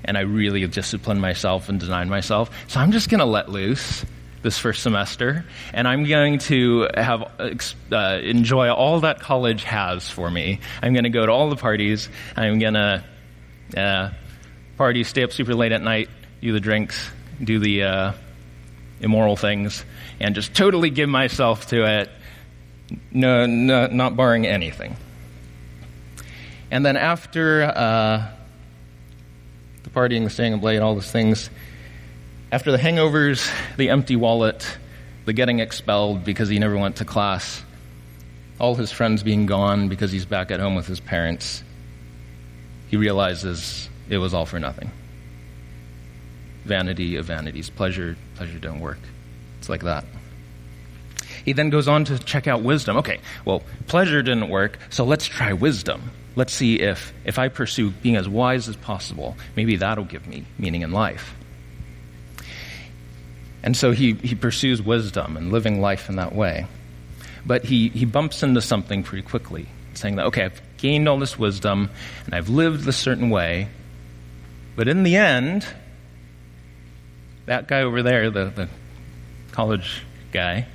and 0.06 0.18
I 0.18 0.22
really 0.22 0.66
disciplined 0.68 1.22
myself 1.22 1.70
and 1.70 1.80
designed 1.80 2.10
myself, 2.10 2.50
so 2.68 2.80
I'm 2.80 2.92
just 2.92 3.10
going 3.10 3.20
to 3.20 3.26
let 3.26 3.50
loose 3.50 4.06
this 4.42 4.58
first 4.58 4.84
semester, 4.84 5.46
and 5.74 5.88
I'm 5.88 6.04
going 6.06 6.40
to 6.40 6.90
have 6.96 7.24
uh, 7.92 8.20
enjoy 8.22 8.70
all 8.72 9.00
that 9.02 9.22
college 9.22 9.64
has 9.64 10.10
for 10.10 10.30
me. 10.30 10.60
I'm 10.82 10.94
going 10.94 11.06
to 11.06 11.10
go 11.10 11.26
to 11.26 11.32
all 11.32 11.50
the 11.50 11.56
parties. 11.56 12.10
I'm 12.36 12.60
going 12.60 12.74
to 12.74 13.04
uh, 13.76 14.12
party, 14.78 15.04
stay 15.04 15.24
up 15.24 15.32
super 15.32 15.56
late 15.56 15.72
at 15.72 15.82
night, 15.82 16.10
do 16.42 16.52
the 16.52 16.60
drinks, 16.60 17.10
do 17.42 17.60
the 17.60 17.84
uh, 17.84 18.14
immoral 19.00 19.36
things, 19.36 19.86
and 20.20 20.36
just 20.36 20.54
totally 20.54 20.90
give 20.90 21.10
myself 21.10 21.68
to 21.68 21.86
it, 22.02 22.10
no, 23.12 23.46
no, 23.46 23.88
not 23.88 24.16
barring 24.16 24.46
anything. 24.46 24.96
And 26.74 26.84
then 26.84 26.98
after 26.98 27.62
uh, 27.62 28.28
the 29.84 29.90
partying, 29.92 30.24
the 30.24 30.32
staying 30.32 30.56
up 30.56 30.64
late, 30.64 30.80
all 30.80 30.96
those 30.96 31.12
things, 31.12 31.52
after 32.52 32.72
the 32.72 32.80
hangovers, 32.80 33.48
the 33.78 33.92
empty 33.92 34.16
wallet, 34.16 34.80
the 35.26 35.34
getting 35.34 35.60
expelled 35.60 36.24
because 36.24 36.50
he 36.50 36.58
never 36.58 36.76
went 36.76 36.96
to 36.96 37.06
class, 37.06 37.62
all 38.60 38.74
his 38.74 38.92
friends 38.92 39.22
being 39.22 39.46
gone 39.46 39.88
because 39.88 40.12
he's 40.12 40.26
back 40.26 40.50
at 40.50 40.60
home 40.60 40.74
with 40.74 40.88
his 40.88 41.00
parents, 41.00 41.64
he 42.88 42.98
realizes 42.98 43.88
it 44.10 44.18
was 44.18 44.34
all 44.34 44.48
for 44.48 44.60
nothing. 44.60 44.90
Vanity 46.66 47.18
of 47.18 47.28
vanities. 47.28 47.70
Pleasure, 47.70 48.18
pleasure 48.34 48.58
don't 48.58 48.80
work. 48.80 48.98
It's 49.60 49.70
like 49.70 49.84
that. 49.84 50.06
He 51.46 51.54
then 51.54 51.70
goes 51.70 51.88
on 51.88 52.06
to 52.06 52.18
check 52.18 52.48
out 52.48 52.64
wisdom. 52.64 52.98
Okay, 52.98 53.20
well, 53.46 53.62
pleasure 53.86 54.24
didn't 54.24 54.50
work, 54.50 54.80
so 54.90 55.04
let's 55.04 55.28
try 55.28 55.54
wisdom. 55.54 56.10
Let's 56.36 56.54
see 56.54 56.80
if, 56.80 57.14
if 57.26 57.38
I 57.38 57.50
pursue 57.50 57.92
being 57.92 58.16
as 58.16 58.28
wise 58.28 58.68
as 58.68 58.76
possible, 58.76 59.38
maybe 59.56 59.76
that'll 59.78 60.06
give 60.06 60.28
me 60.28 60.46
meaning 60.58 60.82
in 60.82 60.92
life. 60.92 61.36
And 63.64 63.78
so 63.78 63.92
he, 63.92 64.14
he 64.14 64.36
pursues 64.36 64.82
wisdom 64.82 65.38
and 65.38 65.52
living 65.52 65.80
life 65.80 66.10
in 66.10 66.18
that 66.18 66.34
way. 66.34 66.68
But 67.46 67.64
he, 67.64 67.90
he 67.90 68.06
bumps 68.06 68.44
into 68.44 68.62
something 68.62 69.04
pretty 69.04 69.28
quickly, 69.28 69.68
saying 69.94 70.16
that, 70.16 70.26
okay, 70.28 70.46
I've 70.46 70.62
gained 70.78 71.08
all 71.08 71.18
this 71.18 71.38
wisdom 71.38 71.90
and 72.26 72.34
I've 72.34 72.50
lived 72.50 72.88
a 72.88 72.92
certain 72.92 73.30
way, 73.30 73.70
but 74.76 74.88
in 74.88 75.04
the 75.04 75.16
end, 75.16 75.66
that 77.46 77.68
guy 77.68 77.82
over 77.82 78.02
there, 78.02 78.30
the, 78.30 78.46
the 78.46 78.70
college 79.52 80.04
guy, 80.32 80.66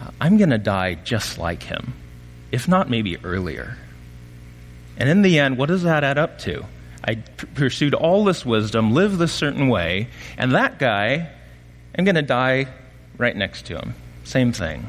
uh, 0.00 0.10
I'm 0.20 0.38
going 0.38 0.50
to 0.50 0.58
die 0.58 0.94
just 0.94 1.38
like 1.38 1.62
him, 1.62 1.94
if 2.50 2.66
not 2.66 2.90
maybe 2.90 3.16
earlier. 3.24 3.76
And 4.98 5.08
in 5.08 5.22
the 5.22 5.38
end, 5.38 5.56
what 5.56 5.68
does 5.68 5.84
that 5.84 6.04
add 6.04 6.18
up 6.18 6.38
to? 6.40 6.66
I 7.02 7.14
p- 7.14 7.46
pursued 7.54 7.94
all 7.94 8.24
this 8.24 8.44
wisdom, 8.44 8.92
lived 8.92 9.16
this 9.18 9.32
certain 9.32 9.68
way, 9.68 10.08
and 10.36 10.52
that 10.52 10.78
guy 10.78 11.30
I'm 11.98 12.04
going 12.04 12.14
to 12.14 12.22
die 12.22 12.68
right 13.16 13.34
next 13.34 13.66
to 13.66 13.76
him. 13.76 13.94
Same 14.22 14.52
thing. 14.52 14.88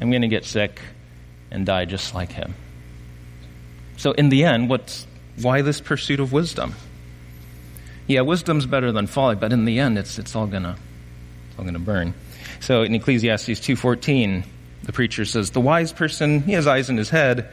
I'm 0.00 0.10
going 0.10 0.22
to 0.22 0.28
get 0.28 0.46
sick 0.46 0.80
and 1.50 1.66
die 1.66 1.84
just 1.84 2.14
like 2.14 2.32
him. 2.32 2.54
So, 3.98 4.12
in 4.12 4.30
the 4.30 4.44
end, 4.44 4.70
what's, 4.70 5.06
why 5.40 5.60
this 5.60 5.80
pursuit 5.80 6.18
of 6.18 6.32
wisdom? 6.32 6.74
Yeah, 8.06 8.22
wisdom's 8.22 8.64
better 8.64 8.90
than 8.90 9.06
folly, 9.06 9.36
but 9.36 9.52
in 9.52 9.66
the 9.66 9.78
end, 9.78 9.98
it's, 9.98 10.18
it's 10.18 10.34
all 10.34 10.46
going 10.46 10.62
to 10.62 10.76
all 11.58 11.64
gonna 11.64 11.78
burn. 11.78 12.14
So, 12.60 12.82
in 12.82 12.94
Ecclesiastes 12.94 13.60
2.14, 13.60 14.44
the 14.84 14.92
preacher 14.92 15.26
says, 15.26 15.50
The 15.50 15.60
wise 15.60 15.92
person, 15.92 16.40
he 16.40 16.52
has 16.52 16.66
eyes 16.66 16.88
in 16.88 16.96
his 16.96 17.10
head, 17.10 17.52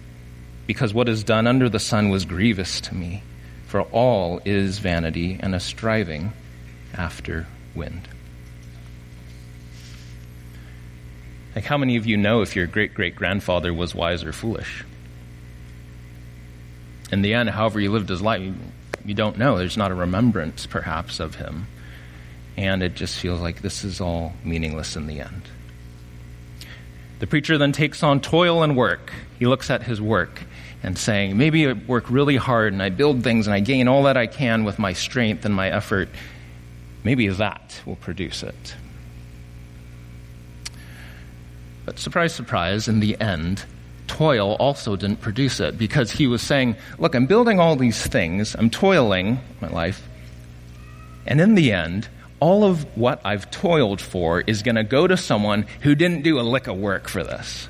because 0.67 0.93
what 0.93 1.09
is 1.09 1.23
done 1.23 1.47
under 1.47 1.69
the 1.69 1.79
sun 1.79 2.09
was 2.09 2.25
grievous 2.25 2.81
to 2.81 2.95
me, 2.95 3.23
for 3.67 3.81
all 3.81 4.41
is 4.45 4.79
vanity 4.79 5.37
and 5.39 5.55
a 5.55 5.59
striving 5.59 6.33
after 6.93 7.47
wind. 7.75 8.07
Like, 11.55 11.65
how 11.65 11.77
many 11.77 11.97
of 11.97 12.05
you 12.05 12.17
know 12.17 12.41
if 12.41 12.55
your 12.55 12.67
great 12.67 12.93
great 12.93 13.15
grandfather 13.15 13.73
was 13.73 13.93
wise 13.93 14.23
or 14.23 14.31
foolish? 14.31 14.85
In 17.11 17.21
the 17.21 17.33
end, 17.33 17.49
however 17.49 17.79
you 17.79 17.91
lived 17.91 18.07
his 18.07 18.21
life, 18.21 18.53
you 19.03 19.13
don't 19.13 19.37
know. 19.37 19.57
There's 19.57 19.77
not 19.77 19.91
a 19.91 19.95
remembrance, 19.95 20.65
perhaps, 20.65 21.19
of 21.19 21.35
him. 21.35 21.67
And 22.55 22.81
it 22.83 22.95
just 22.95 23.19
feels 23.19 23.41
like 23.41 23.61
this 23.61 23.83
is 23.83 23.99
all 23.99 24.33
meaningless 24.43 24.95
in 24.95 25.07
the 25.07 25.19
end. 25.19 25.41
The 27.19 27.27
preacher 27.27 27.57
then 27.57 27.71
takes 27.71 28.01
on 28.01 28.21
toil 28.21 28.63
and 28.63 28.77
work. 28.77 29.11
He 29.39 29.45
looks 29.45 29.69
at 29.69 29.83
his 29.83 30.01
work 30.01 30.41
and 30.83 30.97
saying, 30.97 31.37
maybe 31.37 31.67
I 31.67 31.73
work 31.73 32.09
really 32.09 32.37
hard 32.37 32.73
and 32.73 32.81
I 32.81 32.89
build 32.89 33.23
things 33.23 33.47
and 33.47 33.53
I 33.53 33.59
gain 33.59 33.87
all 33.87 34.03
that 34.03 34.17
I 34.17 34.27
can 34.27 34.63
with 34.63 34.79
my 34.79 34.93
strength 34.93 35.45
and 35.45 35.53
my 35.53 35.69
effort. 35.69 36.09
Maybe 37.03 37.27
that 37.27 37.81
will 37.85 37.95
produce 37.95 38.43
it. 38.43 38.75
But 41.85 41.99
surprise, 41.99 42.33
surprise, 42.33 42.87
in 42.87 42.99
the 42.99 43.19
end, 43.19 43.65
toil 44.07 44.55
also 44.59 44.95
didn't 44.95 45.21
produce 45.21 45.59
it 45.59 45.77
because 45.77 46.11
he 46.11 46.27
was 46.27 46.41
saying, 46.41 46.75
Look, 46.99 47.15
I'm 47.15 47.25
building 47.25 47.59
all 47.59 47.75
these 47.75 48.05
things, 48.05 48.55
I'm 48.55 48.69
toiling 48.69 49.39
my 49.61 49.69
life, 49.69 50.07
and 51.25 51.41
in 51.41 51.55
the 51.55 51.71
end, 51.71 52.07
all 52.39 52.63
of 52.63 52.85
what 52.97 53.21
I've 53.23 53.49
toiled 53.51 54.01
for 54.01 54.41
is 54.41 54.63
going 54.63 54.75
to 54.75 54.83
go 54.83 55.07
to 55.07 55.15
someone 55.15 55.65
who 55.81 55.95
didn't 55.95 56.23
do 56.23 56.39
a 56.39 56.41
lick 56.41 56.67
of 56.67 56.77
work 56.77 57.07
for 57.07 57.23
this. 57.23 57.67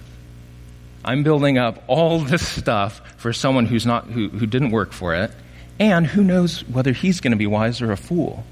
I'm 1.03 1.24
building 1.24 1.58
up 1.58 1.84
all 1.88 2.20
this 2.20 2.48
stuff 2.48 3.01
for 3.17 3.34
someone 3.34 3.65
who's 3.65 3.86
not, 3.86 4.05
who, 4.05 4.29
who 4.29 4.46
didn't 4.46 4.72
work 4.72 4.93
for 4.93 5.15
it, 5.15 5.31
and 5.79 6.05
who 6.05 6.24
knows 6.24 6.67
whether 6.67 6.91
he's 6.91 7.20
going 7.22 7.31
to 7.31 7.38
be 7.38 7.48
wise 7.48 7.81
or 7.81 7.91
a 7.91 7.98
fool. 7.98 8.43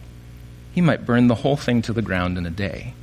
He 0.74 0.82
might 0.82 1.06
burn 1.06 1.27
the 1.27 1.36
whole 1.36 1.58
thing 1.58 1.82
to 1.84 1.94
the 1.94 2.01
ground 2.01 2.38
in 2.38 2.46
a 2.46 2.51
day. 2.51 2.94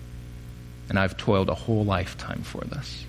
And 0.88 0.98
I've 0.98 1.16
toiled 1.16 1.48
a 1.48 1.54
whole 1.54 1.84
lifetime 1.84 2.42
for 2.42 2.62
this. 2.64 3.04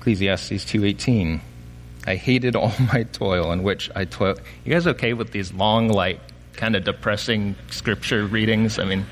Ecclesiastes 0.00 0.64
2:18 0.64 1.40
I 2.06 2.14
hated 2.14 2.54
all 2.54 2.72
my 2.92 3.02
toil 3.04 3.50
in 3.52 3.62
which 3.62 3.90
I 3.94 4.04
toiled. 4.04 4.40
You 4.64 4.72
guys 4.72 4.86
okay 4.86 5.12
with 5.12 5.32
these 5.32 5.52
long, 5.52 5.88
like, 5.88 6.20
kind 6.54 6.76
of 6.76 6.84
depressing 6.84 7.56
scripture 7.70 8.24
readings? 8.24 8.78
I 8.78 8.84
mean, 8.84 9.04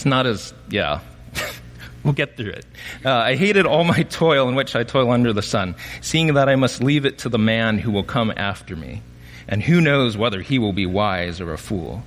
it's 0.00 0.06
not 0.06 0.26
as, 0.26 0.54
yeah. 0.70 1.00
we'll 2.04 2.14
get 2.14 2.34
through 2.34 2.52
it. 2.52 2.64
Uh, 3.04 3.14
I 3.14 3.36
hated 3.36 3.66
all 3.66 3.84
my 3.84 4.02
toil 4.04 4.48
in 4.48 4.54
which 4.54 4.74
I 4.74 4.82
toil 4.82 5.10
under 5.10 5.34
the 5.34 5.42
sun, 5.42 5.74
seeing 6.00 6.32
that 6.32 6.48
I 6.48 6.56
must 6.56 6.82
leave 6.82 7.04
it 7.04 7.18
to 7.18 7.28
the 7.28 7.38
man 7.38 7.76
who 7.76 7.90
will 7.90 8.02
come 8.02 8.32
after 8.34 8.74
me. 8.74 9.02
And 9.46 9.62
who 9.62 9.78
knows 9.78 10.16
whether 10.16 10.40
he 10.40 10.58
will 10.58 10.72
be 10.72 10.86
wise 10.86 11.38
or 11.38 11.52
a 11.52 11.58
fool? 11.58 12.02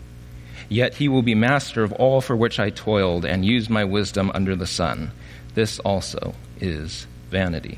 Yet 0.70 0.96
he 0.96 1.08
will 1.08 1.22
be 1.22 1.36
master 1.36 1.84
of 1.84 1.94
all 1.94 2.20
for 2.20 2.36
which 2.36 2.60
I 2.60 2.72
toiled 2.72 3.26
and 3.26 3.46
used 3.46 3.70
my 3.70 3.84
wisdom 3.84 4.32
under 4.34 4.56
the 4.56 4.66
sun. 4.66 5.12
This 5.54 5.78
also 5.78 6.34
is 6.60 7.06
vanity. 7.30 7.78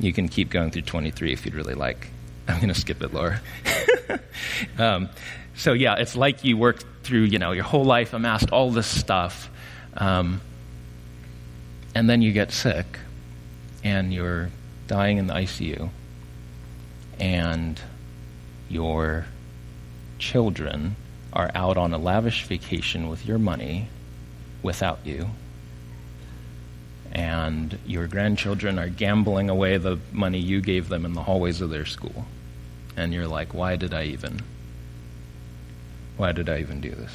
You 0.00 0.12
can 0.12 0.28
keep 0.28 0.50
going 0.50 0.72
through 0.72 0.82
23 0.82 1.32
if 1.32 1.44
you'd 1.44 1.54
really 1.54 1.74
like. 1.74 2.08
I'm 2.48 2.56
going 2.56 2.74
to 2.74 2.74
skip 2.74 3.04
it, 3.04 3.14
Laura. 3.14 3.40
um, 4.78 5.08
so 5.54 5.72
yeah, 5.72 5.96
it's 5.96 6.16
like 6.16 6.44
you 6.44 6.56
worked 6.56 6.84
through, 7.02 7.24
you 7.24 7.38
know, 7.38 7.52
your 7.52 7.64
whole 7.64 7.84
life, 7.84 8.12
amassed 8.12 8.50
all 8.50 8.70
this 8.70 8.86
stuff, 8.86 9.50
um, 9.96 10.40
and 11.94 12.08
then 12.08 12.22
you 12.22 12.32
get 12.32 12.52
sick, 12.52 12.98
and 13.82 14.12
you're 14.12 14.50
dying 14.86 15.18
in 15.18 15.26
the 15.26 15.34
ICU, 15.34 15.90
and 17.18 17.80
your 18.68 19.26
children 20.18 20.96
are 21.32 21.50
out 21.54 21.76
on 21.76 21.92
a 21.92 21.98
lavish 21.98 22.44
vacation 22.44 23.08
with 23.08 23.26
your 23.26 23.38
money 23.38 23.88
without 24.62 24.98
you 25.04 25.28
and 27.12 27.78
your 27.86 28.06
grandchildren 28.06 28.78
are 28.78 28.88
gambling 28.88 29.48
away 29.48 29.76
the 29.78 29.98
money 30.12 30.38
you 30.38 30.60
gave 30.60 30.88
them 30.88 31.04
in 31.04 31.14
the 31.14 31.22
hallways 31.22 31.60
of 31.60 31.70
their 31.70 31.86
school. 31.86 32.26
And 32.98 33.14
you're 33.14 33.28
like, 33.28 33.54
why 33.54 33.76
did 33.76 33.94
I 33.94 34.06
even? 34.06 34.40
Why 36.16 36.32
did 36.32 36.48
I 36.48 36.58
even 36.58 36.80
do 36.80 36.90
this? 36.90 37.12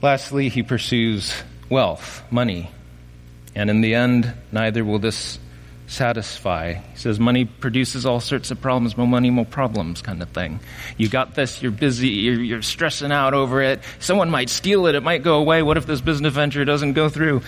Lastly, 0.00 0.48
he 0.48 0.62
pursues 0.62 1.34
wealth, 1.68 2.22
money. 2.30 2.70
And 3.56 3.68
in 3.68 3.80
the 3.80 3.96
end, 3.96 4.32
neither 4.52 4.84
will 4.84 5.00
this 5.00 5.40
satisfy. 5.88 6.74
He 6.74 6.96
says 6.96 7.18
money 7.18 7.46
produces 7.46 8.06
all 8.06 8.20
sorts 8.20 8.52
of 8.52 8.60
problems, 8.60 8.96
more 8.96 9.08
money, 9.08 9.30
more 9.30 9.44
problems, 9.44 10.02
kind 10.02 10.22
of 10.22 10.28
thing. 10.28 10.60
You 10.96 11.08
got 11.08 11.34
this, 11.34 11.60
you're 11.60 11.72
busy, 11.72 12.08
you're, 12.08 12.40
you're, 12.40 12.62
stressing 12.62 13.10
out 13.10 13.34
over 13.34 13.60
it. 13.60 13.80
Someone 13.98 14.30
might 14.30 14.50
steal 14.50 14.86
it, 14.86 14.94
it 14.94 15.02
might 15.02 15.24
go 15.24 15.38
away. 15.38 15.64
What 15.64 15.76
if 15.76 15.86
this 15.86 16.00
business 16.00 16.32
venture 16.32 16.64
doesn't 16.64 16.92
go 16.92 17.08
through? 17.08 17.42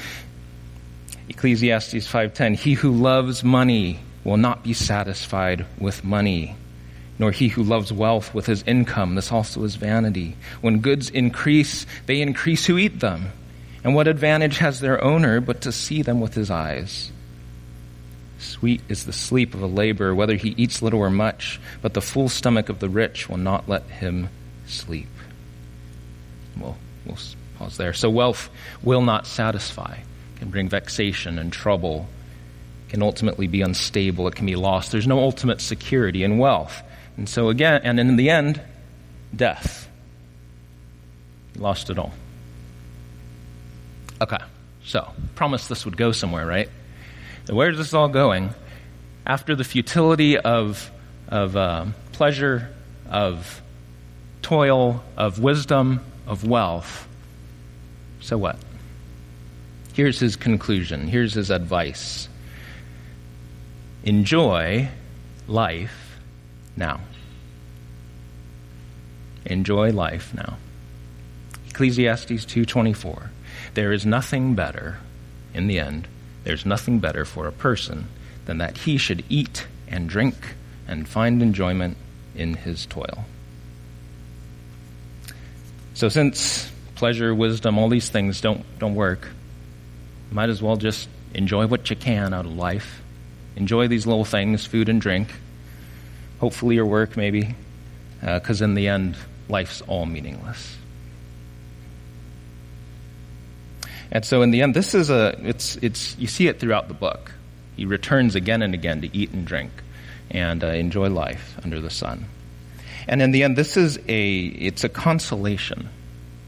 Ecclesiastes 1.29 2.11
5:10 2.11 2.57
He 2.57 2.73
who 2.73 2.91
loves 2.91 3.45
money 3.45 4.01
will 4.25 4.37
not 4.37 4.63
be 4.63 4.73
satisfied 4.73 5.67
with 5.79 6.05
money, 6.05 6.57
nor 7.19 7.31
he 7.31 7.49
who 7.49 7.63
loves 7.63 7.93
wealth 7.93 8.35
with 8.35 8.47
his 8.47 8.63
income. 8.65 9.15
This 9.15 9.33
also 9.33 9.65
is 9.65 9.77
vanity. 9.77 10.37
When 10.61 10.81
goods 10.81 11.11
increase, 11.11 11.87
they 12.07 12.21
increase 12.21 12.67
who 12.67 12.79
eat 12.79 13.01
them. 13.01 13.33
And 13.85 13.95
what 13.95 14.09
advantage 14.09 14.59
has 14.59 14.81
their 14.81 15.03
owner 15.03 15.41
but 15.41 15.63
to 15.63 15.73
see 15.73 16.03
them 16.03 16.21
with 16.21 16.35
his 16.35 16.51
eyes? 16.51 17.11
Sweet 18.39 18.83
is 18.89 19.05
the 19.05 19.13
sleep 19.13 19.55
of 19.55 19.63
a 19.63 19.67
laborer, 19.67 20.15
whether 20.15 20.37
he 20.37 20.55
eats 20.57 20.83
little 20.83 21.01
or 21.01 21.11
much, 21.11 21.61
but 21.83 21.95
the 21.95 22.01
full 22.01 22.29
stomach 22.29 22.69
of 22.69 22.79
the 22.79 22.89
rich 22.89 23.29
will 23.29 23.37
not 23.37 23.69
let 23.69 23.83
him 23.85 24.29
sleep. 24.67 25.09
Well, 26.59 26.77
we'll 27.05 27.19
pause 27.59 27.77
there. 27.77 27.93
So, 27.93 28.11
wealth 28.11 28.49
will 28.83 29.03
not 29.03 29.27
satisfy, 29.27 29.99
can 30.37 30.51
bring 30.51 30.69
vexation 30.69 31.39
and 31.39 31.53
trouble, 31.53 32.09
can 32.89 33.03
ultimately 33.03 33.47
be 33.47 33.63
unstable, 33.63 34.29
it 34.29 34.35
can 34.35 34.47
be 34.47 34.57
lost. 34.57 34.93
There's 34.93 35.07
no 35.07 35.19
ultimate 35.19 35.61
security 35.61 36.25
in 36.25 36.39
wealth. 36.39 36.83
And 37.17 37.29
so, 37.29 37.49
again, 37.49 37.81
and 37.85 37.99
in 37.99 38.17
the 38.17 38.31
end, 38.31 38.61
death. 39.35 39.89
Lost 41.57 41.91
it 41.91 41.99
all. 41.99 42.13
Okay, 44.21 44.39
so, 44.85 45.09
promised 45.35 45.69
this 45.69 45.85
would 45.85 45.97
go 45.97 46.13
somewhere, 46.13 46.47
right? 46.47 46.69
where 47.49 47.71
is 47.71 47.79
this 47.79 47.95
all 47.95 48.09
going? 48.09 48.51
After 49.27 49.57
the 49.57 49.65
futility 49.65 50.39
of, 50.39 50.91
of 51.29 51.57
uh, 51.57 51.87
pleasure, 52.13 52.69
of 53.09 53.63
toil, 54.43 55.03
of 55.17 55.39
wisdom, 55.39 56.05
of 56.27 56.47
wealth, 56.47 57.09
so 58.21 58.37
what? 58.37 58.59
Here's 59.95 60.21
his 60.21 60.37
conclusion. 60.37 61.09
Here's 61.09 61.33
his 61.35 61.51
advice 61.51 62.29
Enjoy 64.09 64.89
life 65.47 66.19
now. 66.77 67.01
Enjoy 69.45 69.91
life 69.93 70.33
now. 70.33 70.57
Ecclesiastes 71.69 72.47
2:24 72.47 73.31
There 73.75 73.93
is 73.93 74.07
nothing 74.07 74.55
better 74.55 74.97
in 75.53 75.67
the 75.67 75.79
end 75.79 76.09
there's 76.45 76.65
nothing 76.65 76.99
better 76.99 77.27
for 77.27 77.47
a 77.47 77.53
person 77.53 78.07
than 78.47 78.57
that 78.57 78.79
he 78.79 78.97
should 78.97 79.23
eat 79.29 79.67
and 79.87 80.09
drink 80.09 80.55
and 80.87 81.07
find 81.07 81.43
enjoyment 81.43 81.99
in 82.35 82.55
his 82.55 82.87
toil. 82.87 83.27
So, 85.93 86.09
since 86.09 86.73
pleasure, 86.95 87.35
wisdom, 87.35 87.79
all 87.79 87.91
these 87.91 88.09
things 88.09 88.41
don't, 88.41 88.65
don't 88.79 88.95
work, 88.95 89.29
might 90.31 90.49
as 90.49 90.63
well 90.63 90.77
just 90.77 91.07
enjoy 91.35 91.67
what 91.67 91.91
you 91.91 91.97
can 91.97 92.33
out 92.33 92.47
of 92.47 92.57
life. 92.57 93.03
Enjoy 93.59 93.89
these 93.89 94.07
little 94.07 94.25
things, 94.25 94.65
food 94.65 94.89
and 94.89 95.01
drink. 95.01 95.29
Hopefully, 96.39 96.77
your 96.77 96.87
work, 96.87 97.17
maybe, 97.17 97.57
because 98.21 98.63
uh, 98.63 98.67
in 98.67 98.75
the 98.75 98.87
end, 98.87 99.17
life's 99.49 99.81
all 99.83 100.07
meaningless. 100.07 100.77
And 104.13 104.25
so 104.25 104.43
in 104.43 104.53
the 104.53 104.63
end, 104.63 104.77
this 104.77 104.95
is 104.95 105.11
a, 105.11 105.37
it's, 105.43 105.75
it's, 105.83 106.17
you 106.19 106.29
see 106.29 106.47
it 106.47 106.61
throughout 106.61 106.87
the 106.87 106.95
book. 106.95 107.33
He 107.77 107.85
returns 107.85 108.37
again 108.37 108.63
and 108.63 108.75
again 108.75 109.01
to 109.01 109.17
eat 109.17 109.33
and 109.33 109.45
drink 109.45 109.73
and 110.31 110.63
uh, 110.63 110.69
enjoy 110.69 111.09
life 111.09 111.59
under 111.65 111.81
the 111.81 111.91
sun. 111.91 112.27
And 113.09 113.21
in 113.21 113.33
the 113.33 113.43
end, 113.43 113.57
this 113.57 113.77
is 113.77 113.99
a, 114.07 114.39
it's 114.39 114.85
a 114.85 114.89
consolation. 114.89 115.89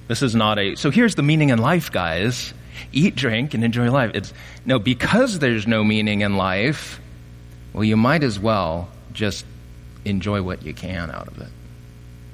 This 0.06 0.22
is 0.22 0.36
not 0.36 0.60
a, 0.60 0.76
so 0.76 0.90
here's 0.92 1.16
the 1.16 1.22
meaning 1.24 1.48
in 1.48 1.58
life, 1.58 1.90
guys. 1.90 2.54
Eat, 2.92 3.16
drink, 3.16 3.54
and 3.54 3.64
enjoy 3.64 3.90
life. 3.90 4.12
It's, 4.14 4.32
no, 4.64 4.78
because 4.78 5.38
there's 5.38 5.66
no 5.66 5.84
meaning 5.84 6.20
in 6.20 6.36
life, 6.36 7.00
well, 7.72 7.84
you 7.84 7.96
might 7.96 8.22
as 8.22 8.38
well 8.38 8.88
just 9.12 9.44
enjoy 10.04 10.42
what 10.42 10.62
you 10.64 10.74
can 10.74 11.10
out 11.10 11.28
of 11.28 11.40
it. 11.40 11.48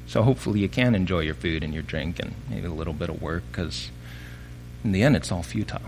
So 0.07 0.23
hopefully 0.23 0.61
you 0.61 0.69
can 0.69 0.95
enjoy 0.95 1.21
your 1.21 1.35
food 1.35 1.65
and 1.65 1.75
your 1.75 1.83
drink 1.83 2.21
and 2.21 2.35
maybe 2.49 2.67
a 2.67 2.71
little 2.71 2.93
bit 2.93 3.09
of 3.09 3.21
work 3.21 3.43
because 3.51 3.91
In 4.87 4.93
the 4.93 5.03
end, 5.03 5.17
it's 5.17 5.33
all 5.33 5.43
futile. 5.43 5.83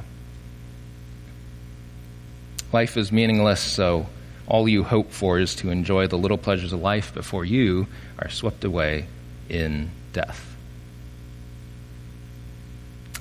Life 2.73 2.97
is 2.97 3.13
meaningless, 3.13 3.61
so 3.61 4.09
all 4.49 4.69
you 4.69 4.83
hope 4.83 5.13
for 5.13 5.39
is 5.39 5.55
to 5.57 5.71
enjoy 5.71 6.09
the 6.09 6.19
little 6.19 6.37
pleasures 6.37 6.73
of 6.73 6.81
life 6.81 7.15
before 7.15 7.45
you 7.45 7.87
are 8.19 8.29
swept 8.29 8.65
away 8.65 9.07
in 9.49 9.93
death. 10.13 10.48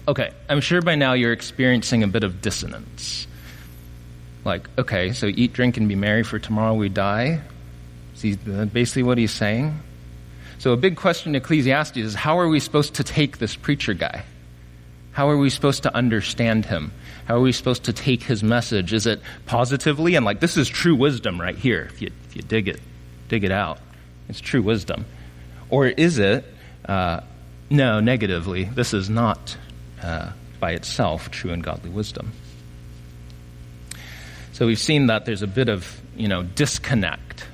Okay, 0.07 0.31
I'm 0.47 0.61
sure 0.61 0.81
by 0.81 0.95
now 0.95 1.13
you're 1.13 1.33
experiencing 1.33 2.01
a 2.01 2.07
bit 2.07 2.23
of 2.23 2.41
dissonance. 2.41 3.27
Like, 4.45 4.69
okay, 4.77 5.11
so 5.11 5.27
eat, 5.27 5.51
drink, 5.51 5.75
and 5.75 5.89
be 5.89 5.95
merry, 5.95 6.23
for 6.23 6.39
tomorrow 6.39 6.73
we 6.73 6.87
die. 6.87 7.41
See, 8.15 8.35
basically 8.35 9.03
what 9.03 9.17
he's 9.17 9.31
saying. 9.33 9.77
So, 10.59 10.71
a 10.71 10.77
big 10.77 10.95
question 10.95 11.35
in 11.35 11.41
Ecclesiastes 11.41 11.97
is 11.97 12.15
how 12.15 12.39
are 12.39 12.47
we 12.47 12.61
supposed 12.61 12.95
to 12.95 13.03
take 13.03 13.39
this 13.39 13.57
preacher 13.57 13.93
guy? 13.93 14.23
How 15.11 15.29
are 15.29 15.37
we 15.37 15.49
supposed 15.49 15.83
to 15.83 15.93
understand 15.93 16.65
him? 16.65 16.93
How 17.25 17.35
are 17.35 17.41
we 17.41 17.51
supposed 17.51 17.83
to 17.85 17.93
take 17.93 18.23
his 18.23 18.43
message? 18.43 18.93
Is 18.93 19.05
it 19.05 19.19
positively? 19.45 20.15
And 20.15 20.25
like, 20.25 20.39
this 20.39 20.55
is 20.55 20.69
true 20.69 20.95
wisdom 20.95 21.41
right 21.41 21.57
here, 21.57 21.89
if 21.91 22.01
you, 22.01 22.11
if 22.29 22.35
you 22.35 22.43
dig 22.43 22.69
it, 22.69 22.79
dig 23.27 23.43
it 23.43 23.51
out. 23.51 23.79
It's 24.29 24.39
true 24.39 24.61
wisdom. 24.61 25.05
Or 25.69 25.85
is 25.85 26.17
it, 26.17 26.45
uh, 26.85 27.21
no, 27.69 27.99
negatively, 27.99 28.63
this 28.63 28.93
is 28.93 29.09
not 29.09 29.57
uh, 30.01 30.31
by 30.59 30.71
itself 30.71 31.31
true 31.31 31.51
and 31.51 31.63
godly 31.63 31.89
wisdom. 31.89 32.31
So 34.53 34.65
we've 34.65 34.79
seen 34.79 35.07
that 35.07 35.25
there's 35.25 35.43
a 35.43 35.47
bit 35.47 35.69
of, 35.69 36.01
you 36.15 36.27
know, 36.27 36.43
disconnect. 36.43 37.45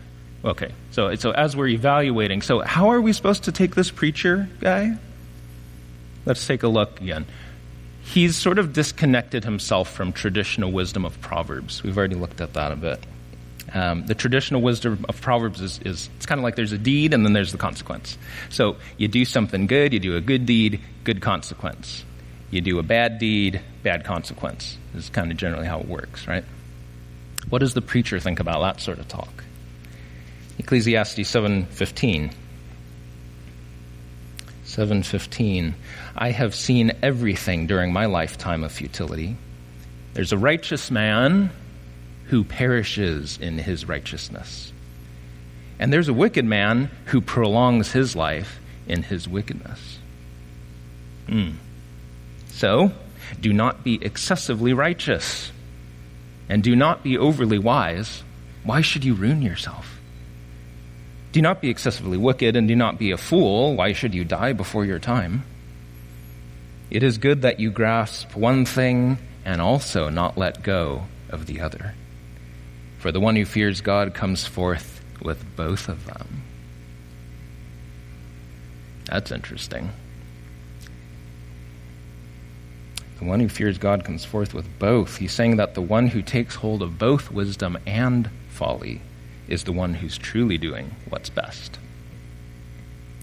Okay, 0.46 0.72
so, 0.92 1.14
so 1.16 1.32
as 1.32 1.56
we're 1.56 1.68
evaluating, 1.68 2.42
so 2.42 2.62
how 2.62 2.90
are 2.92 3.02
we 3.02 3.14
supposed 3.14 3.46
to 3.46 3.52
take 3.52 3.76
this 3.76 3.92
preacher 3.92 4.48
guy? 4.62 4.98
Let's 6.26 6.46
take 6.48 6.64
a 6.64 6.68
look 6.68 7.02
again. 7.02 7.26
He's 8.04 8.36
sort 8.36 8.60
of 8.60 8.74
disconnected 8.74 9.44
himself 9.46 9.92
from 9.92 10.12
traditional 10.12 10.72
wisdom 10.72 11.06
of 11.06 11.20
Proverbs. 11.22 11.84
We've 11.84 11.98
already 11.98 12.16
looked 12.16 12.42
at 12.42 12.54
that 12.54 12.72
a 12.72 12.76
bit. 12.76 13.06
Um, 13.74 14.06
the 14.06 14.16
traditional 14.16 14.62
wisdom 14.62 15.06
of 15.10 15.20
Proverbs 15.22 15.62
is, 15.62 15.80
is 15.80 16.10
it's 16.18 16.26
kind 16.26 16.40
of 16.40 16.44
like 16.44 16.56
there's 16.56 16.74
a 16.74 16.78
deed 16.78 17.14
and 17.14 17.26
then 17.26 17.34
there's 17.34 17.52
the 17.52 17.58
consequence. 17.58 18.18
So 18.50 18.76
you 18.98 19.08
do 19.08 19.26
something 19.26 19.68
good, 19.68 19.94
you 19.94 20.00
do 20.00 20.16
a 20.16 20.22
good 20.22 20.46
deed, 20.46 20.80
good 21.04 21.22
consequence. 21.22 22.06
You 22.54 22.62
do 22.62 22.78
a 22.78 22.84
bad 22.84 23.18
deed, 23.18 23.62
bad 23.82 24.04
consequence. 24.04 24.78
Is 24.94 25.10
kind 25.10 25.32
of 25.32 25.38
generally 25.38 25.66
how 25.66 25.80
it 25.80 25.88
works, 25.88 26.28
right? 26.28 26.46
What 27.50 27.60
does 27.60 27.74
the 27.74 27.82
preacher 27.82 28.20
think 28.20 28.40
about 28.40 28.62
that 28.62 28.80
sort 28.80 29.00
of 29.00 29.08
talk? 29.08 29.44
Ecclesiastes 30.60 31.28
7:15 31.28 32.30
7:15 34.66 35.74
I 36.16 36.30
have 36.30 36.54
seen 36.54 36.92
everything 37.02 37.66
during 37.66 37.92
my 37.92 38.06
lifetime 38.06 38.64
of 38.64 38.72
futility. 38.72 39.36
There's 40.14 40.32
a 40.32 40.38
righteous 40.38 40.92
man 40.92 41.50
who 42.26 42.44
perishes 42.44 43.40
in 43.42 43.58
his 43.58 43.88
righteousness. 43.88 44.72
And 45.80 45.92
there's 45.92 46.08
a 46.08 46.14
wicked 46.14 46.46
man 46.46 46.92
who 47.06 47.20
prolongs 47.20 47.94
his 47.94 48.16
life 48.16 48.60
in 48.88 49.02
his 49.02 49.28
wickedness. 49.28 49.98
Hmm. 51.28 51.54
So, 52.54 52.92
do 53.42 53.52
not 53.52 53.84
be 53.84 54.04
excessively 54.04 54.74
righteous, 54.74 55.52
and 56.48 56.64
do 56.64 56.76
not 56.76 57.04
be 57.04 57.18
overly 57.18 57.58
wise. 57.58 58.24
Why 58.64 58.82
should 58.82 59.04
you 59.04 59.16
ruin 59.16 59.42
yourself? 59.42 60.00
Do 61.32 61.42
not 61.42 61.62
be 61.62 61.70
excessively 61.70 62.18
wicked, 62.18 62.56
and 62.56 62.68
do 62.68 62.76
not 62.76 63.00
be 63.00 63.12
a 63.12 63.18
fool. 63.18 63.76
Why 63.76 63.94
should 63.94 64.14
you 64.14 64.24
die 64.24 64.54
before 64.54 64.86
your 64.86 65.00
time? 65.00 65.44
It 66.92 67.02
is 67.02 67.18
good 67.18 67.42
that 67.42 67.60
you 67.60 67.72
grasp 67.72 68.36
one 68.36 68.66
thing 68.66 69.18
and 69.44 69.60
also 69.60 70.10
not 70.10 70.38
let 70.38 70.62
go 70.62 71.06
of 71.30 71.48
the 71.48 71.60
other. 71.60 71.96
For 73.00 73.12
the 73.12 73.20
one 73.20 73.36
who 73.36 73.46
fears 73.46 73.82
God 73.82 74.14
comes 74.14 74.46
forth 74.46 75.04
with 75.22 75.44
both 75.56 75.90
of 75.90 76.06
them. 76.06 76.44
That's 79.06 79.32
interesting. 79.32 79.90
The 83.24 83.30
one 83.30 83.40
who 83.40 83.48
fears 83.48 83.78
God 83.78 84.04
comes 84.04 84.26
forth 84.26 84.54
with 84.54 84.68
both. 84.80 85.16
He's 85.16 85.32
saying 85.32 85.56
that 85.56 85.76
the 85.76 85.82
one 85.82 86.08
who 86.08 86.22
takes 86.22 86.56
hold 86.56 86.82
of 86.82 87.00
both 87.00 87.32
wisdom 87.32 87.78
and 87.88 88.30
folly 88.50 89.02
is 89.48 89.64
the 89.64 89.72
one 89.72 89.94
who's 89.94 90.18
truly 90.18 90.58
doing 90.58 90.94
what's 91.08 91.30
best. 91.30 91.80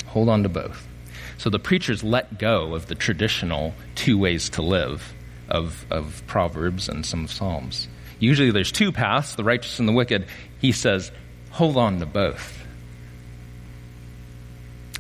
Hold 0.07 0.31
on 0.31 0.43
to 0.45 0.49
both. 0.49 0.89
So 1.37 1.51
the 1.51 1.59
preachers 1.59 2.03
let 2.03 2.39
go 2.39 2.75
of 2.75 2.87
the 2.87 2.95
traditional 2.95 3.75
two 3.95 4.17
ways 4.17 4.49
to 4.51 4.63
live 4.63 5.13
of, 5.51 5.85
of 5.91 6.23
Proverbs 6.27 6.89
and 6.89 7.05
some 7.05 7.29
Psalms. 7.29 7.87
Usually 8.19 8.51
there's 8.51 8.73
two 8.73 8.93
paths, 8.93 9.35
the 9.35 9.45
righteous 9.45 9.81
and 9.81 9.87
the 9.87 9.93
wicked. 9.93 10.27
He 10.63 10.73
says, 10.73 11.13
hold 11.51 11.77
on 11.77 12.01
to 12.01 12.07
both. 12.07 12.65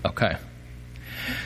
Okay. 0.05 0.37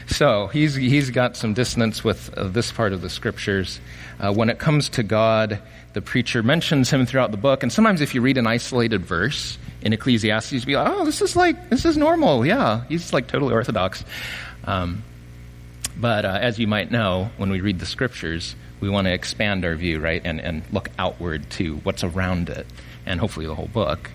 So 0.07 0.49
he's, 0.49 0.75
he's 0.75 1.11
got 1.11 1.37
some 1.37 1.55
dissonance 1.55 2.05
with 2.05 2.33
uh, 2.35 2.49
this 2.49 2.73
part 2.73 2.93
of 2.93 3.03
the 3.03 3.11
scriptures. 3.11 3.81
Uh, 4.19 4.33
when 4.33 4.49
it 4.49 4.59
comes 4.59 4.89
to 4.91 5.03
God, 5.03 5.61
the 5.93 6.03
preacher 6.03 6.43
mentions 6.43 6.91
him 6.91 7.07
throughout 7.07 7.31
the 7.31 7.37
book. 7.37 7.63
And 7.63 7.73
sometimes 7.73 8.01
if 8.01 8.15
you 8.15 8.21
read 8.21 8.37
an 8.37 8.47
isolated 8.47 9.05
verse 9.05 9.59
in 9.81 9.93
Ecclesiastes, 9.93 10.53
you 10.53 10.61
be 10.63 10.77
like, 10.77 10.89
oh, 10.89 11.05
this 11.05 11.23
is 11.23 11.37
like, 11.37 11.71
this 11.71 11.85
is 11.85 11.97
normal. 11.97 12.45
Yeah, 12.45 12.85
he's 12.89 13.13
like 13.13 13.27
totally 13.27 13.53
orthodox. 13.53 14.05
Um, 14.65 15.03
but 15.97 16.25
uh, 16.25 16.39
as 16.41 16.59
you 16.59 16.67
might 16.67 16.91
know, 16.91 17.31
when 17.37 17.51
we 17.51 17.61
read 17.61 17.79
the 17.79 17.87
scriptures, 17.87 18.57
we 18.81 18.89
want 18.89 19.07
to 19.07 19.13
expand 19.13 19.65
our 19.65 19.75
view, 19.75 20.01
right? 20.01 20.21
And, 20.25 20.41
and 20.41 20.63
look 20.73 20.91
outward 20.99 21.49
to 21.51 21.77
what's 21.79 22.03
around 22.03 22.49
it, 22.49 22.67
and 23.07 23.21
hopefully 23.21 23.47
the 23.47 23.55
whole 23.55 23.69
book, 23.69 24.11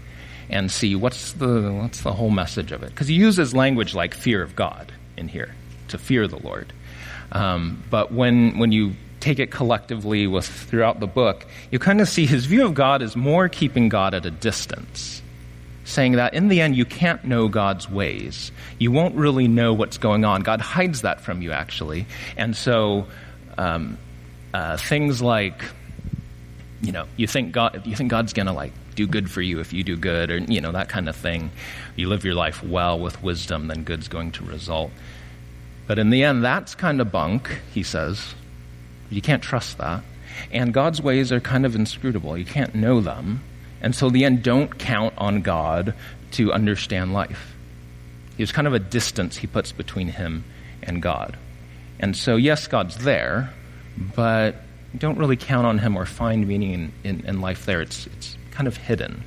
and 0.50 0.70
see 0.70 0.96
what's 0.96 1.34
the, 1.34 1.72
what's 1.72 2.02
the 2.02 2.14
whole 2.14 2.30
message 2.30 2.72
of 2.72 2.84
it. 2.84 2.90
Because 2.90 3.08
he 3.08 3.16
uses 3.16 3.54
language 3.54 3.96
like 3.96 4.14
fear 4.14 4.42
of 4.42 4.56
God 4.56 4.92
in 5.16 5.30
here 5.30 5.56
to 5.90 5.98
fear 5.98 6.28
the 6.28 6.40
Lord. 6.40 6.74
Um, 7.32 7.84
but 7.90 8.12
when, 8.12 8.58
when 8.58 8.72
you 8.72 8.94
take 9.20 9.40
it 9.40 9.52
collectively 9.52 10.28
with 10.28 10.48
throughout 10.48 11.00
the 11.00 11.08
book, 11.08 11.46
you 11.72 11.80
kind 11.80 12.02
of 12.02 12.08
see 12.08 12.26
his 12.26 12.46
view 12.46 12.66
of 12.66 12.74
God 12.74 13.02
is 13.02 13.16
more 13.16 13.50
keeping 13.50 13.90
God 13.90 14.14
at 14.14 14.26
a 14.26 14.32
distance, 14.32 15.22
saying 15.84 16.14
that 16.14 16.34
in 16.34 16.48
the 16.48 16.62
end 16.62 16.76
you 16.76 16.86
can't 16.86 17.24
know 17.24 17.48
God's 17.48 17.90
ways. 17.90 18.52
You 18.78 18.92
won't 18.92 19.16
really 19.16 19.48
know 19.48 19.74
what's 19.74 19.98
going 19.98 20.26
on. 20.26 20.42
God 20.42 20.62
hides 20.62 21.02
that 21.02 21.22
from 21.22 21.42
you, 21.42 21.52
actually. 21.52 22.08
And 22.38 22.56
so 22.56 23.08
um, 23.58 23.98
uh, 24.54 24.78
things 24.78 25.22
like, 25.22 25.64
you 26.82 26.92
know, 26.92 27.06
you 27.18 27.28
think 27.28 27.52
God, 27.52 27.86
you 27.86 27.96
think 27.96 28.10
God's 28.10 28.34
gonna 28.34 28.54
like 28.54 28.72
do 28.96 29.06
good 29.06 29.30
for 29.30 29.42
you 29.42 29.60
if 29.60 29.74
you 29.74 29.84
do 29.84 29.98
good, 29.98 30.32
or 30.32 30.38
you 30.38 30.62
know 30.62 30.72
that 30.72 30.90
kind 30.90 31.10
of 31.10 31.16
thing. 31.16 31.52
You 31.96 32.08
live 32.08 32.24
your 32.24 32.36
life 32.36 32.64
well 32.64 33.00
with 33.00 33.22
wisdom, 33.22 33.68
then 33.68 33.84
good's 33.84 34.08
going 34.08 34.32
to 34.34 34.46
result. 34.46 34.92
But 35.90 35.98
in 35.98 36.12
the 36.12 36.24
end, 36.24 36.44
that's 36.44 36.76
kind 36.76 37.02
of 37.02 37.12
bunk, 37.12 37.50
he 37.74 37.82
says. 37.82 38.36
You 39.10 39.24
can't 39.24 39.42
trust 39.42 39.80
that. 39.80 40.04
And 40.52 40.72
God's 40.72 41.02
ways 41.02 41.32
are 41.32 41.40
kind 41.40 41.66
of 41.66 41.76
inscrutable. 41.76 42.38
You 42.38 42.46
can't 42.46 42.76
know 42.76 43.02
them. 43.02 43.42
And 43.82 43.96
so, 43.96 44.06
in 44.06 44.14
the 44.14 44.24
end, 44.24 44.44
don't 44.44 44.78
count 44.78 45.16
on 45.18 45.42
God 45.42 45.96
to 46.34 46.54
understand 46.54 47.12
life. 47.12 47.56
There's 48.38 48.52
kind 48.52 48.68
of 48.68 48.76
a 48.76 48.80
distance 48.80 49.38
he 49.38 49.48
puts 49.48 49.72
between 49.72 50.10
him 50.10 50.44
and 50.84 51.02
God. 51.02 51.36
And 52.00 52.16
so, 52.16 52.36
yes, 52.36 52.68
God's 52.68 52.98
there, 52.98 53.52
but 54.16 54.58
don't 54.96 55.18
really 55.18 55.38
count 55.38 55.66
on 55.66 55.80
him 55.80 55.98
or 55.98 56.06
find 56.06 56.48
meaning 56.48 56.72
in, 56.74 56.94
in, 57.04 57.26
in 57.26 57.42
life 57.42 57.66
there. 57.66 57.82
It's, 57.82 58.06
it's 58.06 58.38
kind 58.52 58.68
of 58.68 58.78
hidden. 58.78 59.24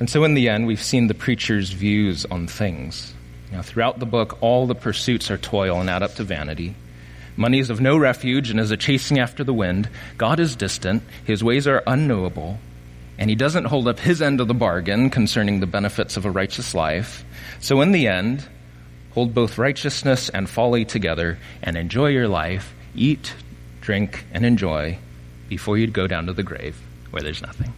And 0.00 0.08
so, 0.08 0.24
in 0.24 0.32
the 0.32 0.48
end, 0.48 0.66
we've 0.66 0.82
seen 0.82 1.06
the 1.06 1.14
preacher's 1.14 1.70
views 1.70 2.24
on 2.24 2.46
things. 2.46 3.12
Now, 3.52 3.60
throughout 3.60 3.98
the 3.98 4.06
book, 4.06 4.38
all 4.40 4.66
the 4.66 4.74
pursuits 4.74 5.30
are 5.30 5.36
toil 5.36 5.78
and 5.78 5.90
add 5.90 6.02
up 6.02 6.14
to 6.14 6.24
vanity. 6.24 6.74
Money 7.36 7.58
is 7.58 7.68
of 7.68 7.82
no 7.82 7.98
refuge 7.98 8.48
and 8.48 8.58
is 8.58 8.70
a 8.70 8.78
chasing 8.78 9.18
after 9.18 9.44
the 9.44 9.52
wind. 9.52 9.90
God 10.16 10.40
is 10.40 10.56
distant, 10.56 11.02
his 11.24 11.44
ways 11.44 11.66
are 11.66 11.82
unknowable, 11.86 12.58
and 13.18 13.28
he 13.28 13.36
doesn't 13.36 13.66
hold 13.66 13.88
up 13.88 13.98
his 13.98 14.22
end 14.22 14.40
of 14.40 14.48
the 14.48 14.54
bargain 14.54 15.10
concerning 15.10 15.60
the 15.60 15.66
benefits 15.66 16.16
of 16.16 16.24
a 16.24 16.30
righteous 16.30 16.74
life. 16.74 17.22
So, 17.60 17.82
in 17.82 17.92
the 17.92 18.08
end, 18.08 18.48
hold 19.12 19.34
both 19.34 19.58
righteousness 19.58 20.30
and 20.30 20.48
folly 20.48 20.86
together 20.86 21.38
and 21.62 21.76
enjoy 21.76 22.08
your 22.08 22.28
life. 22.28 22.74
Eat, 22.94 23.34
drink, 23.82 24.24
and 24.32 24.46
enjoy 24.46 24.98
before 25.50 25.76
you 25.76 25.86
go 25.88 26.06
down 26.06 26.24
to 26.26 26.32
the 26.32 26.42
grave 26.42 26.80
where 27.10 27.22
there's 27.22 27.42
nothing. 27.42 27.74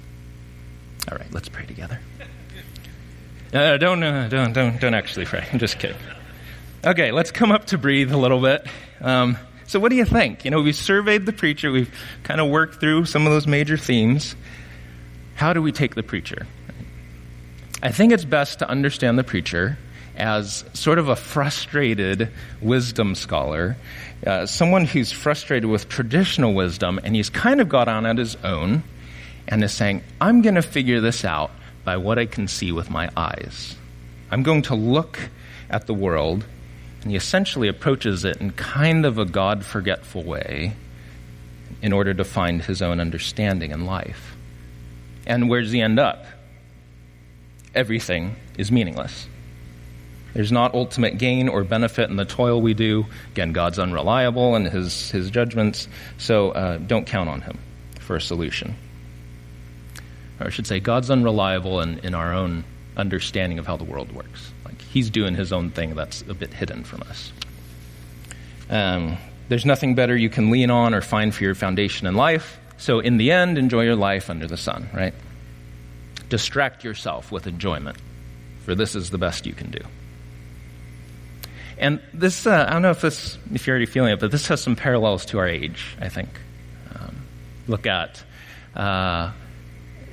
All 1.10 1.18
right, 1.18 1.32
let's 1.32 1.48
pray 1.48 1.66
together. 1.66 1.98
Uh, 3.52 3.76
don't, 3.76 4.02
uh, 4.02 4.28
don't, 4.28 4.54
don't, 4.54 4.80
don't 4.80 4.94
actually 4.94 5.26
pray. 5.26 5.46
I'm 5.52 5.58
just 5.58 5.78
kidding. 5.78 5.98
Okay, 6.84 7.12
let's 7.12 7.30
come 7.30 7.52
up 7.52 7.66
to 7.66 7.78
breathe 7.78 8.10
a 8.10 8.16
little 8.16 8.40
bit. 8.40 8.66
Um, 9.00 9.36
so, 9.66 9.78
what 9.78 9.90
do 9.90 9.96
you 9.96 10.06
think? 10.06 10.46
You 10.46 10.50
know, 10.50 10.62
we've 10.62 10.74
surveyed 10.74 11.26
the 11.26 11.34
preacher, 11.34 11.70
we've 11.70 11.94
kind 12.22 12.40
of 12.40 12.48
worked 12.48 12.80
through 12.80 13.04
some 13.04 13.26
of 13.26 13.32
those 13.32 13.46
major 13.46 13.76
themes. 13.76 14.36
How 15.34 15.52
do 15.52 15.60
we 15.60 15.70
take 15.70 15.94
the 15.94 16.02
preacher? 16.02 16.46
I 17.82 17.90
think 17.90 18.12
it's 18.12 18.24
best 18.24 18.60
to 18.60 18.68
understand 18.68 19.18
the 19.18 19.24
preacher 19.24 19.76
as 20.16 20.64
sort 20.72 20.98
of 20.98 21.08
a 21.08 21.16
frustrated 21.16 22.30
wisdom 22.62 23.14
scholar, 23.14 23.76
uh, 24.26 24.46
someone 24.46 24.86
who's 24.86 25.12
frustrated 25.12 25.68
with 25.68 25.88
traditional 25.90 26.54
wisdom, 26.54 26.98
and 27.04 27.14
he's 27.14 27.28
kind 27.28 27.60
of 27.60 27.68
got 27.68 27.88
on 27.88 28.06
at 28.06 28.16
his 28.16 28.36
own 28.36 28.82
and 29.46 29.62
is 29.62 29.72
saying, 29.72 30.02
I'm 30.20 30.40
going 30.40 30.54
to 30.54 30.62
figure 30.62 31.00
this 31.00 31.24
out 31.24 31.50
by 31.84 31.96
what 31.96 32.18
I 32.18 32.26
can 32.26 32.48
see 32.48 32.72
with 32.72 32.90
my 32.90 33.10
eyes. 33.16 33.76
I'm 34.30 34.42
going 34.42 34.62
to 34.62 34.74
look 34.74 35.18
at 35.68 35.86
the 35.86 35.94
world, 35.94 36.44
and 37.02 37.10
he 37.10 37.16
essentially 37.16 37.68
approaches 37.68 38.24
it 38.24 38.36
in 38.38 38.52
kind 38.52 39.04
of 39.04 39.18
a 39.18 39.24
God 39.24 39.64
forgetful 39.64 40.22
way 40.22 40.74
in 41.80 41.92
order 41.92 42.14
to 42.14 42.24
find 42.24 42.62
his 42.62 42.82
own 42.82 43.00
understanding 43.00 43.72
in 43.72 43.84
life. 43.84 44.36
And 45.26 45.48
where 45.48 45.60
does 45.60 45.72
he 45.72 45.80
end 45.80 45.98
up? 45.98 46.24
Everything 47.74 48.36
is 48.56 48.70
meaningless. 48.70 49.26
There's 50.34 50.52
not 50.52 50.74
ultimate 50.74 51.18
gain 51.18 51.48
or 51.48 51.62
benefit 51.64 52.08
in 52.08 52.16
the 52.16 52.24
toil 52.24 52.60
we 52.60 52.74
do. 52.74 53.06
Again, 53.32 53.52
God's 53.52 53.78
unreliable 53.78 54.56
in 54.56 54.64
his, 54.64 55.10
his 55.10 55.30
judgments, 55.30 55.88
so 56.16 56.52
uh, 56.52 56.78
don't 56.78 57.06
count 57.06 57.28
on 57.28 57.42
him 57.42 57.58
for 58.00 58.16
a 58.16 58.20
solution. 58.20 58.74
Or 60.42 60.46
I 60.46 60.50
should 60.50 60.66
say, 60.66 60.80
God's 60.80 61.10
unreliable 61.10 61.80
in, 61.80 61.98
in 62.00 62.14
our 62.14 62.34
own 62.34 62.64
understanding 62.96 63.58
of 63.58 63.66
how 63.66 63.76
the 63.76 63.84
world 63.84 64.12
works. 64.12 64.52
Like, 64.64 64.80
he's 64.82 65.08
doing 65.08 65.34
his 65.34 65.52
own 65.52 65.70
thing 65.70 65.94
that's 65.94 66.22
a 66.22 66.34
bit 66.34 66.52
hidden 66.52 66.84
from 66.84 67.02
us. 67.02 67.32
Um, 68.68 69.16
there's 69.48 69.64
nothing 69.64 69.94
better 69.94 70.16
you 70.16 70.30
can 70.30 70.50
lean 70.50 70.70
on 70.70 70.94
or 70.94 71.00
find 71.00 71.34
for 71.34 71.44
your 71.44 71.54
foundation 71.54 72.06
in 72.06 72.14
life. 72.14 72.58
So, 72.76 73.00
in 73.00 73.16
the 73.16 73.30
end, 73.30 73.58
enjoy 73.58 73.84
your 73.84 73.96
life 73.96 74.28
under 74.28 74.46
the 74.46 74.56
sun, 74.56 74.88
right? 74.92 75.14
Distract 76.28 76.84
yourself 76.84 77.30
with 77.30 77.46
enjoyment, 77.46 77.96
for 78.64 78.74
this 78.74 78.94
is 78.94 79.10
the 79.10 79.18
best 79.18 79.46
you 79.46 79.52
can 79.52 79.70
do. 79.70 79.80
And 81.78 82.00
this, 82.12 82.46
uh, 82.46 82.66
I 82.68 82.72
don't 82.72 82.82
know 82.82 82.90
if 82.90 83.00
this, 83.00 83.38
if 83.52 83.66
you're 83.66 83.74
already 83.74 83.86
feeling 83.86 84.12
it, 84.12 84.20
but 84.20 84.30
this 84.30 84.48
has 84.48 84.62
some 84.62 84.76
parallels 84.76 85.26
to 85.26 85.38
our 85.38 85.48
age, 85.48 85.96
I 86.00 86.08
think. 86.08 86.28
Um, 86.94 87.16
look 87.66 87.86
at, 87.86 88.22
uh, 88.74 89.32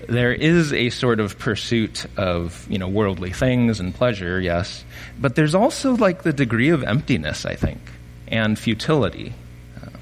there 0.10 0.34
is 0.34 0.74
a 0.74 0.90
sort 0.90 1.20
of 1.20 1.38
pursuit 1.38 2.06
of, 2.18 2.66
you 2.70 2.78
know, 2.78 2.88
worldly 2.88 3.32
things 3.32 3.80
and 3.80 3.94
pleasure, 3.94 4.40
yes, 4.40 4.84
but 5.20 5.36
there's 5.36 5.56
also 5.56 5.96
like 5.96 6.24
the 6.24 6.34
degree 6.34 6.70
of 6.70 6.84
emptiness, 6.84 7.46
I 7.46 7.56
think, 7.56 7.80
and 8.28 8.58
futility. 8.58 9.34
Um, 9.82 9.94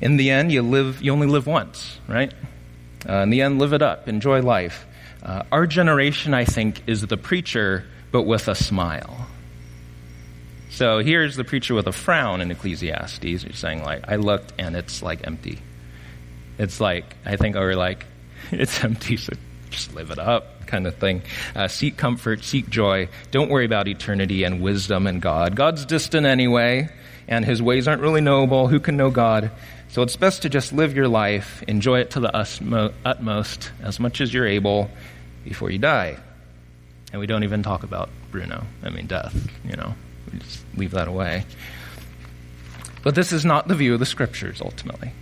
in 0.00 0.16
the 0.16 0.30
end, 0.30 0.50
you 0.52 0.62
live, 0.62 1.00
you 1.02 1.12
only 1.12 1.28
live 1.28 1.46
once, 1.46 1.98
right? 2.08 2.32
Uh, 3.08 3.18
in 3.18 3.30
the 3.30 3.42
end, 3.42 3.58
live 3.58 3.72
it 3.72 3.82
up, 3.82 4.08
enjoy 4.08 4.42
life. 4.42 4.86
Uh, 5.22 5.44
our 5.52 5.66
generation, 5.66 6.34
I 6.34 6.44
think, 6.44 6.82
is 6.86 7.06
the 7.06 7.16
preacher, 7.16 7.84
but 8.10 8.22
with 8.22 8.48
a 8.48 8.54
smile. 8.54 9.28
So 10.70 10.98
here's 10.98 11.36
the 11.36 11.44
preacher 11.44 11.74
with 11.74 11.86
a 11.86 11.92
frown 11.92 12.40
in 12.40 12.50
Ecclesiastes. 12.50 13.22
He's 13.22 13.46
saying, 13.58 13.84
like, 13.84 14.08
I 14.08 14.16
looked 14.16 14.54
and 14.58 14.74
it's 14.74 15.02
like 15.02 15.26
empty. 15.26 15.60
It's 16.58 16.80
like, 16.80 17.04
I 17.24 17.36
think, 17.36 17.56
or 17.56 17.76
like, 17.76 18.06
it's 18.52 18.82
empty, 18.82 19.16
so 19.16 19.32
just 19.70 19.94
live 19.94 20.10
it 20.10 20.18
up 20.18 20.66
kind 20.66 20.86
of 20.86 20.94
thing. 20.96 21.22
Uh, 21.54 21.68
seek 21.68 21.96
comfort, 21.96 22.42
seek 22.44 22.68
joy. 22.70 23.08
Don't 23.30 23.50
worry 23.50 23.66
about 23.66 23.88
eternity 23.88 24.44
and 24.44 24.62
wisdom 24.62 25.06
and 25.06 25.20
God. 25.20 25.54
God's 25.54 25.84
distant 25.84 26.26
anyway, 26.26 26.88
and 27.28 27.44
his 27.44 27.60
ways 27.60 27.86
aren't 27.86 28.00
really 28.00 28.22
knowable. 28.22 28.68
Who 28.68 28.80
can 28.80 28.96
know 28.96 29.10
God? 29.10 29.50
So 29.88 30.00
it's 30.00 30.16
best 30.16 30.42
to 30.42 30.48
just 30.48 30.72
live 30.72 30.96
your 30.96 31.08
life, 31.08 31.62
enjoy 31.68 32.00
it 32.00 32.12
to 32.12 32.20
the 32.20 32.34
utmost, 33.04 33.70
as 33.82 34.00
much 34.00 34.22
as 34.22 34.32
you're 34.32 34.46
able, 34.46 34.90
before 35.44 35.70
you 35.70 35.78
die. 35.78 36.16
And 37.12 37.20
we 37.20 37.26
don't 37.26 37.44
even 37.44 37.62
talk 37.62 37.82
about 37.82 38.08
Bruno. 38.30 38.64
I 38.82 38.88
mean, 38.88 39.06
death, 39.06 39.36
you 39.68 39.76
know. 39.76 39.94
We 40.32 40.38
just 40.38 40.64
leave 40.76 40.92
that 40.92 41.08
away. 41.08 41.44
But 43.02 43.14
this 43.14 43.32
is 43.32 43.44
not 43.44 43.68
the 43.68 43.74
view 43.74 43.92
of 43.92 44.00
the 44.00 44.06
scriptures, 44.06 44.62
ultimately. 44.62 45.12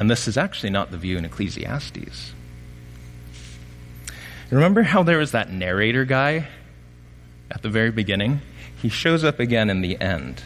And 0.00 0.10
this 0.10 0.26
is 0.26 0.38
actually 0.38 0.70
not 0.70 0.90
the 0.90 0.96
view 0.96 1.18
in 1.18 1.26
Ecclesiastes. 1.26 2.32
Remember 4.50 4.82
how 4.82 5.02
there 5.02 5.18
was 5.18 5.32
that 5.32 5.52
narrator 5.52 6.06
guy 6.06 6.48
at 7.50 7.62
the 7.62 7.68
very 7.68 7.90
beginning? 7.90 8.40
He 8.80 8.88
shows 8.88 9.24
up 9.24 9.38
again 9.38 9.68
in 9.68 9.82
the 9.82 10.00
end. 10.00 10.42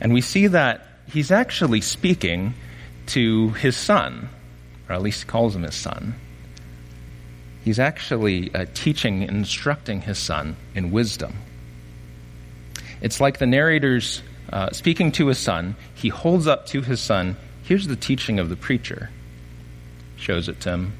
And 0.00 0.14
we 0.14 0.20
see 0.20 0.46
that 0.46 0.86
he's 1.12 1.32
actually 1.32 1.80
speaking 1.80 2.54
to 3.06 3.50
his 3.50 3.76
son, 3.76 4.28
or 4.88 4.94
at 4.94 5.02
least 5.02 5.24
he 5.24 5.28
calls 5.28 5.56
him 5.56 5.64
his 5.64 5.74
son. 5.74 6.14
He's 7.64 7.80
actually 7.80 8.54
uh, 8.54 8.66
teaching, 8.72 9.24
and 9.24 9.38
instructing 9.38 10.02
his 10.02 10.18
son 10.18 10.56
in 10.74 10.92
wisdom. 10.92 11.34
It's 13.02 13.20
like 13.20 13.38
the 13.38 13.46
narrator's 13.46 14.22
uh, 14.50 14.70
speaking 14.70 15.10
to 15.12 15.26
his 15.26 15.38
son. 15.38 15.74
He 15.94 16.08
holds 16.08 16.46
up 16.46 16.66
to 16.66 16.80
his 16.80 17.00
son, 17.00 17.36
here's 17.70 17.86
the 17.86 17.94
teaching 17.94 18.40
of 18.40 18.48
the 18.48 18.56
preacher, 18.56 19.10
shows 20.16 20.48
it 20.48 20.58
to 20.58 20.70
him. 20.70 20.92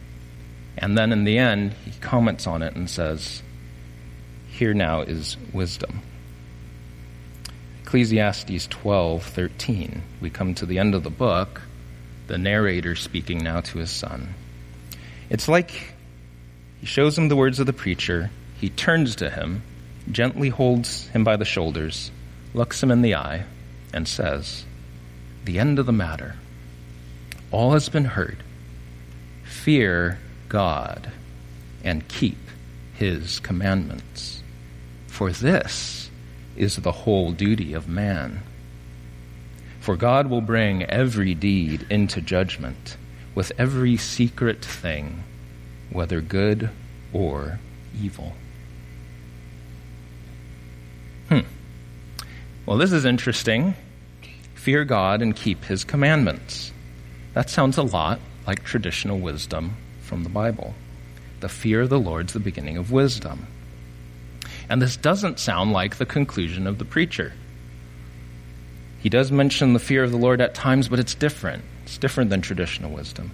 And 0.79 0.97
then 0.97 1.11
in 1.11 1.25
the 1.25 1.37
end, 1.37 1.73
he 1.85 1.91
comments 2.01 2.47
on 2.47 2.63
it 2.63 2.77
and 2.77 2.89
says, 2.89 3.43
Here 4.51 4.73
now 4.73 5.01
is 5.01 5.37
wisdom. 5.53 6.01
Ecclesiastes 7.83 8.69
12:13. 8.69 10.01
We 10.21 10.31
come 10.31 10.55
to 10.55 10.65
the 10.65 10.79
end 10.79 10.95
of 10.95 11.03
the 11.03 11.11
book, 11.11 11.61
the 12.29 12.39
narrator 12.39 12.95
speaking 12.95 13.39
now 13.39 13.63
to 13.63 13.79
his 13.79 13.91
son. 13.91 14.33
It's 15.29 15.49
like 15.49 15.95
he 16.79 16.87
shows 16.87 17.19
him 17.19 17.29
the 17.29 17.35
words 17.35 17.59
of 17.59 17.67
the 17.67 17.73
preacher, 17.73 18.31
he 18.61 18.71
turns 18.71 19.17
to 19.17 19.29
him, 19.29 19.63
gently 20.13 20.51
holds 20.51 21.09
him 21.09 21.25
by 21.25 21.37
the 21.37 21.45
shoulders, 21.45 22.13
looks 22.55 22.81
him 22.81 22.93
in 22.93 23.03
the 23.03 23.17
eye, 23.17 23.43
and 23.93 24.07
says, 24.07 24.65
The 25.45 25.59
end 25.59 25.81
of 25.81 25.87
the 25.87 25.93
matter. 25.93 26.37
All 27.51 27.73
has 27.73 27.89
been 27.89 28.05
heard. 28.05 28.39
Fear 29.45 30.19
God 30.49 31.11
and 31.83 32.07
keep 32.09 32.39
his 32.95 33.41
commandments. 33.41 34.43
For 35.07 35.33
this 35.33 36.11
is 36.57 36.77
the 36.77 36.93
whole 36.93 37.33
duty 37.33 37.73
of 37.73 37.89
man. 37.89 38.43
For 39.81 39.97
God 39.97 40.29
will 40.29 40.43
bring 40.43 40.85
every 40.85 41.35
deed 41.35 41.87
into 41.91 42.21
judgment 42.21 42.97
with 43.35 43.53
every 43.59 43.97
secret 43.97 44.65
thing, 44.65 45.25
whether 45.91 46.21
good 46.21 46.71
or 47.13 47.59
evil. 48.01 48.35
Hmm. 51.29 51.41
Well, 52.67 52.77
this 52.77 52.93
is 52.93 53.05
interesting. 53.05 53.75
Fear 54.55 54.85
God 54.85 55.23
and 55.23 55.35
keep 55.35 55.65
his 55.65 55.85
commandments. 55.85 56.73
That 57.35 57.51
sounds 57.51 57.79
a 57.79 57.83
lot 57.83 58.21
like 58.47 58.65
traditional 58.65 59.19
wisdom 59.19 59.77
from 60.03 60.25
the 60.25 60.29
Bible. 60.29 60.75
The 61.41 61.49
fear 61.49 61.83
of 61.83 61.89
the 61.89 61.99
Lord's 61.99 62.33
the 62.33 62.41
beginning 62.41 62.77
of 62.77 62.91
wisdom. 62.91 63.47
And 64.69 64.81
this 64.81 64.97
doesn't 64.97 65.39
sound 65.39 65.73
like 65.73 65.97
the 65.97 66.07
conclusion 66.07 66.67
of 66.67 66.79
the 66.79 66.85
preacher. 66.85 67.33
He 69.01 69.09
does 69.09 69.33
mention 69.33 69.73
the 69.73 69.79
fear 69.79 70.05
of 70.05 70.11
the 70.11 70.19
Lord 70.19 70.41
at 70.41 70.55
times, 70.55 70.89
but 70.89 70.99
it's 70.99 71.15
different. 71.15 71.65
It's 71.85 71.99
different 71.99 72.31
than 72.31 72.43
traditional 72.43 72.93
wisdom. 72.93 73.31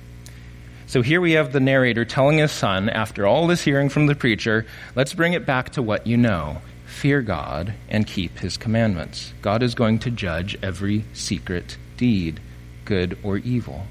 So 0.86 1.02
here 1.02 1.20
we 1.20 1.32
have 1.32 1.52
the 1.52 1.60
narrator 1.60 2.04
telling 2.04 2.38
his 2.38 2.52
son, 2.52 2.88
after 2.88 3.26
all 3.26 3.46
this 3.46 3.62
hearing 3.62 3.88
from 3.88 4.06
the 4.06 4.14
preacher, 4.14 4.64
let's 4.94 5.14
bring 5.14 5.32
it 5.32 5.44
back 5.44 5.70
to 5.70 5.82
what 5.82 6.06
you 6.06 6.16
know 6.16 6.58
fear 6.86 7.20
God 7.20 7.74
and 7.88 8.06
keep 8.06 8.38
his 8.38 8.56
commandments. 8.56 9.34
God 9.42 9.62
is 9.62 9.74
going 9.74 9.98
to 10.00 10.10
judge 10.10 10.56
every 10.62 11.04
secret 11.12 11.76
deed, 11.96 12.40
good 12.86 13.18
or 13.22 13.36
evil. 13.36 13.86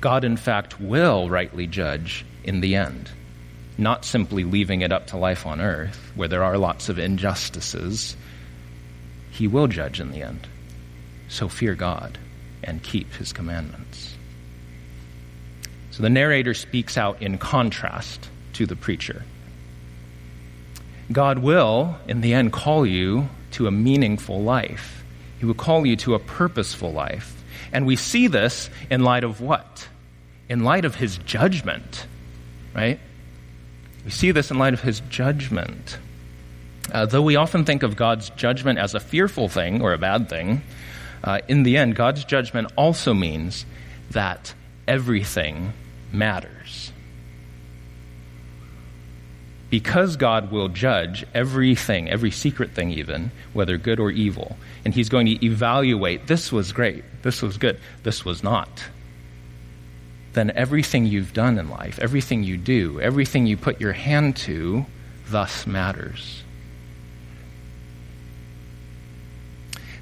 God, 0.00 0.24
in 0.24 0.36
fact, 0.36 0.80
will 0.80 1.30
rightly 1.30 1.66
judge 1.66 2.24
in 2.42 2.60
the 2.60 2.74
end, 2.74 3.10
not 3.78 4.04
simply 4.04 4.44
leaving 4.44 4.80
it 4.80 4.92
up 4.92 5.06
to 5.08 5.16
life 5.16 5.46
on 5.46 5.60
earth, 5.60 6.10
where 6.14 6.28
there 6.28 6.42
are 6.42 6.58
lots 6.58 6.88
of 6.88 6.98
injustices. 6.98 8.16
He 9.30 9.46
will 9.46 9.68
judge 9.68 10.00
in 10.00 10.10
the 10.10 10.22
end. 10.22 10.48
So 11.28 11.48
fear 11.48 11.74
God 11.74 12.18
and 12.64 12.82
keep 12.82 13.12
his 13.14 13.32
commandments. 13.32 14.16
So 15.90 16.02
the 16.02 16.10
narrator 16.10 16.54
speaks 16.54 16.96
out 16.96 17.22
in 17.22 17.38
contrast 17.38 18.28
to 18.54 18.66
the 18.66 18.76
preacher. 18.76 19.24
God 21.12 21.38
will, 21.40 21.96
in 22.06 22.20
the 22.20 22.34
end, 22.34 22.52
call 22.52 22.86
you 22.86 23.28
to 23.52 23.66
a 23.66 23.70
meaningful 23.70 24.42
life. 24.42 25.04
He 25.38 25.46
will 25.46 25.54
call 25.54 25.84
you 25.84 25.96
to 25.96 26.14
a 26.14 26.18
purposeful 26.18 26.92
life. 26.92 27.39
And 27.72 27.86
we 27.86 27.96
see 27.96 28.26
this 28.26 28.70
in 28.90 29.02
light 29.02 29.24
of 29.24 29.40
what? 29.40 29.88
In 30.48 30.64
light 30.64 30.84
of 30.84 30.96
his 30.96 31.18
judgment, 31.18 32.06
right? 32.74 32.98
We 34.04 34.10
see 34.10 34.32
this 34.32 34.50
in 34.50 34.58
light 34.58 34.74
of 34.74 34.80
his 34.80 35.00
judgment. 35.08 35.98
Uh, 36.90 37.06
though 37.06 37.22
we 37.22 37.36
often 37.36 37.64
think 37.64 37.82
of 37.82 37.96
God's 37.96 38.30
judgment 38.30 38.78
as 38.78 38.94
a 38.94 39.00
fearful 39.00 39.48
thing 39.48 39.82
or 39.82 39.92
a 39.92 39.98
bad 39.98 40.28
thing, 40.28 40.62
uh, 41.22 41.40
in 41.48 41.62
the 41.62 41.76
end, 41.76 41.94
God's 41.94 42.24
judgment 42.24 42.72
also 42.76 43.14
means 43.14 43.66
that 44.10 44.54
everything 44.88 45.72
matters. 46.12 46.59
Because 49.70 50.16
God 50.16 50.50
will 50.50 50.68
judge 50.68 51.24
everything, 51.32 52.10
every 52.10 52.32
secret 52.32 52.72
thing, 52.72 52.90
even, 52.90 53.30
whether 53.52 53.78
good 53.78 54.00
or 54.00 54.10
evil, 54.10 54.56
and 54.84 54.92
He's 54.92 55.08
going 55.08 55.26
to 55.26 55.44
evaluate 55.44 56.26
this 56.26 56.50
was 56.50 56.72
great, 56.72 57.04
this 57.22 57.40
was 57.40 57.56
good, 57.56 57.78
this 58.02 58.24
was 58.24 58.42
not, 58.42 58.84
then 60.32 60.50
everything 60.50 61.06
you've 61.06 61.32
done 61.32 61.58
in 61.58 61.70
life, 61.70 61.98
everything 62.00 62.42
you 62.42 62.56
do, 62.56 63.00
everything 63.00 63.46
you 63.46 63.56
put 63.56 63.80
your 63.80 63.92
hand 63.92 64.36
to, 64.36 64.84
thus 65.28 65.66
matters. 65.66 66.42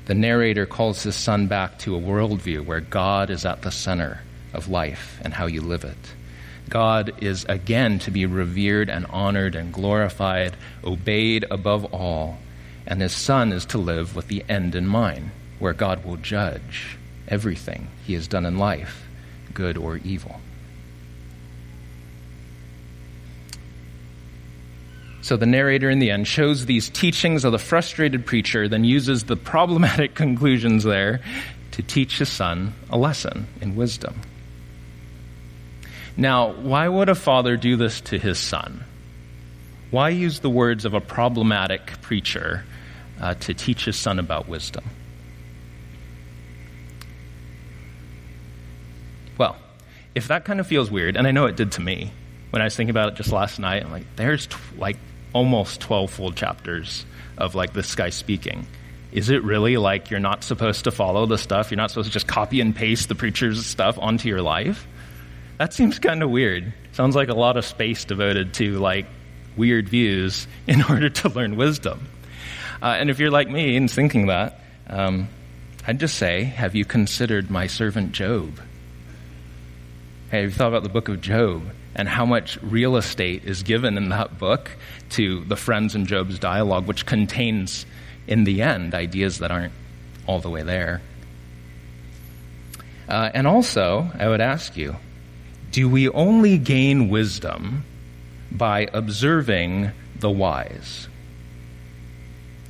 The 0.07 0.15
narrator 0.15 0.65
calls 0.65 1.03
his 1.03 1.17
son 1.17 1.49
back 1.49 1.79
to 1.81 1.95
a 1.95 2.01
worldview 2.01 2.65
where 2.65 2.81
God 2.81 3.29
is 3.29 3.45
at 3.45 3.61
the 3.61 3.71
center 3.71 4.23
of 4.55 4.69
life 4.71 5.21
and 5.23 5.35
how 5.35 5.45
you 5.45 5.61
live 5.61 5.85
it. 5.85 5.99
God 6.69 7.15
is 7.23 7.45
again 7.49 7.99
to 8.01 8.11
be 8.11 8.27
revered 8.27 8.89
and 8.89 9.07
honored 9.07 9.55
and 9.55 9.73
glorified, 9.73 10.57
obeyed 10.85 11.45
above 11.51 11.85
all, 11.87 12.39
and 12.87 13.01
his 13.01 13.13
son 13.13 13.53
is 13.53 13.67
to 13.67 13.79
live 13.79 14.15
with 14.17 14.29
the 14.29 14.45
end 14.49 14.75
in 14.75 14.87
mind, 14.87 15.31
where 15.59 15.73
God 15.73 16.05
will 16.05 16.17
judge 16.17 16.97
everything 17.29 17.89
he 18.05 18.15
has 18.15 18.29
done 18.29 18.47
in 18.47 18.59
life, 18.59 19.07
good 19.55 19.77
or 19.77 19.99
evil. 19.99 20.41
So 25.21 25.37
the 25.37 25.47
narrator 25.47 25.91
in 25.91 25.99
the 25.99 26.11
end 26.11 26.27
shows 26.27 26.65
these 26.65 26.89
teachings 26.89 27.45
of 27.45 27.53
the 27.53 27.59
frustrated 27.59 28.25
preacher, 28.25 28.67
then 28.67 28.85
uses 28.85 29.25
the 29.25 29.37
problematic 29.37 30.15
conclusions 30.15 30.85
there 30.85 31.21
to 31.73 31.83
teach 31.83 32.19
his 32.19 32.29
son 32.29 32.73
a 32.89 32.97
lesson 32.97 33.47
in 33.61 33.77
wisdom. 33.77 34.21
Now, 36.19 36.51
why 36.51 36.89
would 36.89 37.09
a 37.09 37.15
father 37.15 37.57
do 37.57 37.77
this 37.77 38.01
to 38.03 38.19
his 38.19 38.39
son? 38.39 38.85
Why 39.93 40.09
use 40.09 40.41
the 40.41 40.51
words 40.51 40.85
of 40.85 40.93
a 40.93 41.01
problematic 41.01 42.03
preacher 42.03 42.65
uh, 43.21 43.35
to 43.35 43.55
teach 43.55 43.85
his 43.85 43.97
son 43.97 44.19
about 44.19 44.49
wisdom? 44.49 44.83
Well, 49.39 49.57
if 50.17 50.27
that 50.27 50.45
kind 50.45 50.59
of 50.59 50.67
feels 50.67 50.91
weird, 50.91 51.17
and 51.17 51.25
I 51.25 51.31
know 51.31 51.47
it 51.47 51.55
did 51.55 51.71
to 51.73 51.81
me 51.81 52.11
when 52.51 52.63
I 52.63 52.65
was 52.65 52.75
thinking 52.75 52.91
about 52.91 53.13
it 53.13 53.15
just 53.15 53.31
last 53.31 53.61
night, 53.61 53.85
I'm 53.85 53.93
like, 53.93 54.17
there's 54.17 54.49
tw- 54.49 54.59
like 54.77 54.97
almost 55.33 55.81
12 55.83 56.11
full 56.11 56.33
chapters 56.33 57.07
of 57.37 57.55
like 57.55 57.75
this 57.75 57.95
guy 57.95 58.11
speaking. 58.11 58.67
Is 59.13 59.31
it 59.31 59.45
really 59.45 59.77
like 59.77 60.11
you're 60.11 60.19
not 60.19 60.43
supposed 60.43 60.85
to 60.85 60.91
follow 60.91 61.27
the 61.27 61.39
stuff? 61.39 61.71
You're 61.71 61.77
not 61.77 61.91
supposed 61.91 62.09
to 62.09 62.13
just 62.13 62.27
copy 62.27 62.61
and 62.61 62.75
paste 62.75 63.09
the 63.09 63.15
preacher's 63.15 63.65
stuff 63.65 63.99
onto 64.01 64.29
your 64.29 64.43
life? 64.43 64.85
That 65.59 65.75
seems 65.75 65.99
kind 65.99 66.23
of 66.23 66.31
weird. 66.31 66.73
Sounds 66.93 67.17
like 67.17 67.29
a 67.29 67.35
lot 67.35 67.57
of 67.57 67.65
space 67.65 68.05
devoted 68.05 68.55
to 68.55 68.79
like 68.79 69.07
weird 69.57 69.89
views 69.89 70.47
in 70.67 70.83
order 70.83 71.11
to 71.11 71.29
learn 71.29 71.57
wisdom. 71.57 72.09
Uh, 72.81 72.97
and 72.99 73.11
if 73.11 73.19
you're 73.19 73.31
like 73.31 73.51
me 73.51 73.77
and 73.77 73.91
thinking 73.91 74.29
that, 74.29 74.61
um, 74.87 75.29
I'd 75.87 75.99
just 75.99 76.17
say, 76.17 76.45
have 76.45 76.77
you 76.77 76.85
considered 76.85 77.51
my 77.51 77.67
servant 77.67 78.13
Job? 78.13 78.61
Hey, 80.31 80.43
have 80.43 80.51
you 80.51 80.57
thought 80.57 80.69
about 80.69 80.85
the 80.85 80.89
book 80.89 81.09
of 81.09 81.21
Job 81.21 81.63
and 81.95 82.09
how 82.09 82.25
much 82.25 82.63
real 82.63 82.97
estate 82.97 83.45
is 83.45 83.65
given 83.65 83.97
in 83.97 84.11
that 84.11 84.39
book 84.39 84.71
to 85.11 85.43
the 85.45 85.57
friends 85.57 85.97
in 85.97 86.07
Job's 86.07 86.39
dialogue, 86.39 86.87
which 86.87 87.05
contains, 87.05 87.85
in 88.29 88.45
the 88.45 88.63
end, 88.63 88.95
ideas 88.95 89.39
that 89.39 89.51
aren't 89.51 89.73
all 90.27 90.39
the 90.39 90.51
way 90.51 90.63
there? 90.63 91.01
Uh, 93.09 93.31
and 93.35 93.47
also, 93.47 94.09
I 94.17 94.29
would 94.29 94.43
ask 94.43 94.77
you, 94.77 94.95
do 95.71 95.89
we 95.89 96.09
only 96.09 96.59
gain 96.59 97.09
wisdom 97.09 97.85
by 98.51 98.89
observing 98.93 99.91
the 100.19 100.31
wise? 100.31 101.09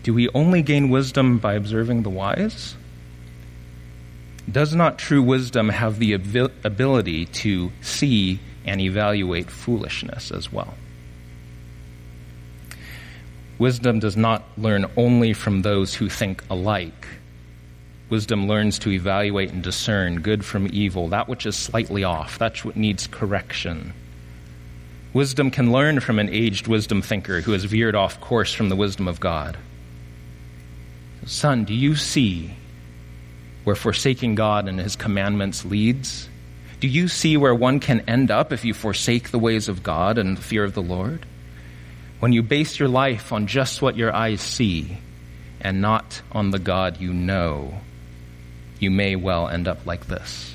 Do 0.03 0.15
we 0.15 0.29
only 0.31 0.63
gain 0.63 0.91
wisdom 0.91 1.39
by 1.39 1.55
observing 1.55 2.03
the 2.03 2.11
wise? 2.11 2.75
Does 4.51 4.75
not 4.75 4.99
true 4.99 5.23
wisdom 5.23 5.69
have 5.69 5.99
the 5.99 6.15
ability 6.15 7.27
to 7.27 7.71
see 7.83 8.41
and 8.65 8.81
evaluate 8.81 9.51
foolishness 9.51 10.31
as 10.31 10.51
well? 10.51 10.75
Wisdom 13.59 13.99
does 13.99 14.17
not 14.17 14.45
learn 14.57 14.87
only 14.97 15.33
from 15.33 15.63
those 15.63 15.95
who 15.95 16.09
think 16.09 16.43
alike 16.49 17.07
Wisdom 18.11 18.49
learns 18.49 18.79
to 18.79 18.91
evaluate 18.91 19.53
and 19.53 19.63
discern 19.63 20.21
good 20.21 20.45
from 20.45 20.69
evil, 20.73 21.09
that 21.09 21.29
which 21.29 21.45
is 21.45 21.57
slightly 21.57 22.05
off, 22.05 22.39
that's 22.39 22.65
what 22.65 22.77
needs 22.77 23.07
correction. 23.07 23.93
Wisdom 25.13 25.51
can 25.51 25.73
learn 25.73 26.01
from 26.01 26.19
an 26.19 26.29
aged 26.29 26.67
wisdom 26.67 27.03
thinker 27.03 27.41
who 27.41 27.53
has 27.53 27.65
veered 27.65 27.95
off 27.95 28.21
course 28.21 28.53
from 28.53 28.69
the 28.69 28.77
wisdom 28.77 29.09
of 29.09 29.21
God. 29.21 29.57
Son, 31.27 31.65
do 31.65 31.75
you 31.75 31.97
see 31.97 32.55
where 33.65 33.77
forsaking 33.77 34.35
God 34.35 34.69
and 34.69 34.79
his 34.79 34.97
commandments 34.97 35.65
leads? 35.65 36.29
Do 36.81 36.89
you 36.89 37.09
see 37.09 37.37
where 37.37 37.55
one 37.55 37.81
can 37.81 38.01
end 38.09 38.31
up 38.31 38.53
if 38.53 38.65
you 38.65 38.73
forsake 38.73 39.31
the 39.31 39.39
ways 39.39 39.69
of 39.69 39.83
God 39.83 40.17
and 40.17 40.37
the 40.37 40.43
fear 40.43 40.65
of 40.65 40.75
the 40.75 40.83
Lord? 40.83 41.27
When 42.21 42.33
you 42.33 42.43
base 42.43 42.79
your 42.79 42.89
life 42.89 43.33
on 43.33 43.47
just 43.47 43.83
what 43.83 43.97
your 43.97 44.15
eyes 44.15 44.41
see 44.41 44.99
and 45.61 45.81
not 45.81 46.23
on 46.33 46.51
the 46.51 46.59
God 46.59 47.01
you 47.01 47.13
know, 47.13 47.81
you 48.79 48.91
may 48.91 49.17
well 49.17 49.49
end 49.49 49.69
up 49.69 49.87
like 49.87 50.07
this, 50.07 50.55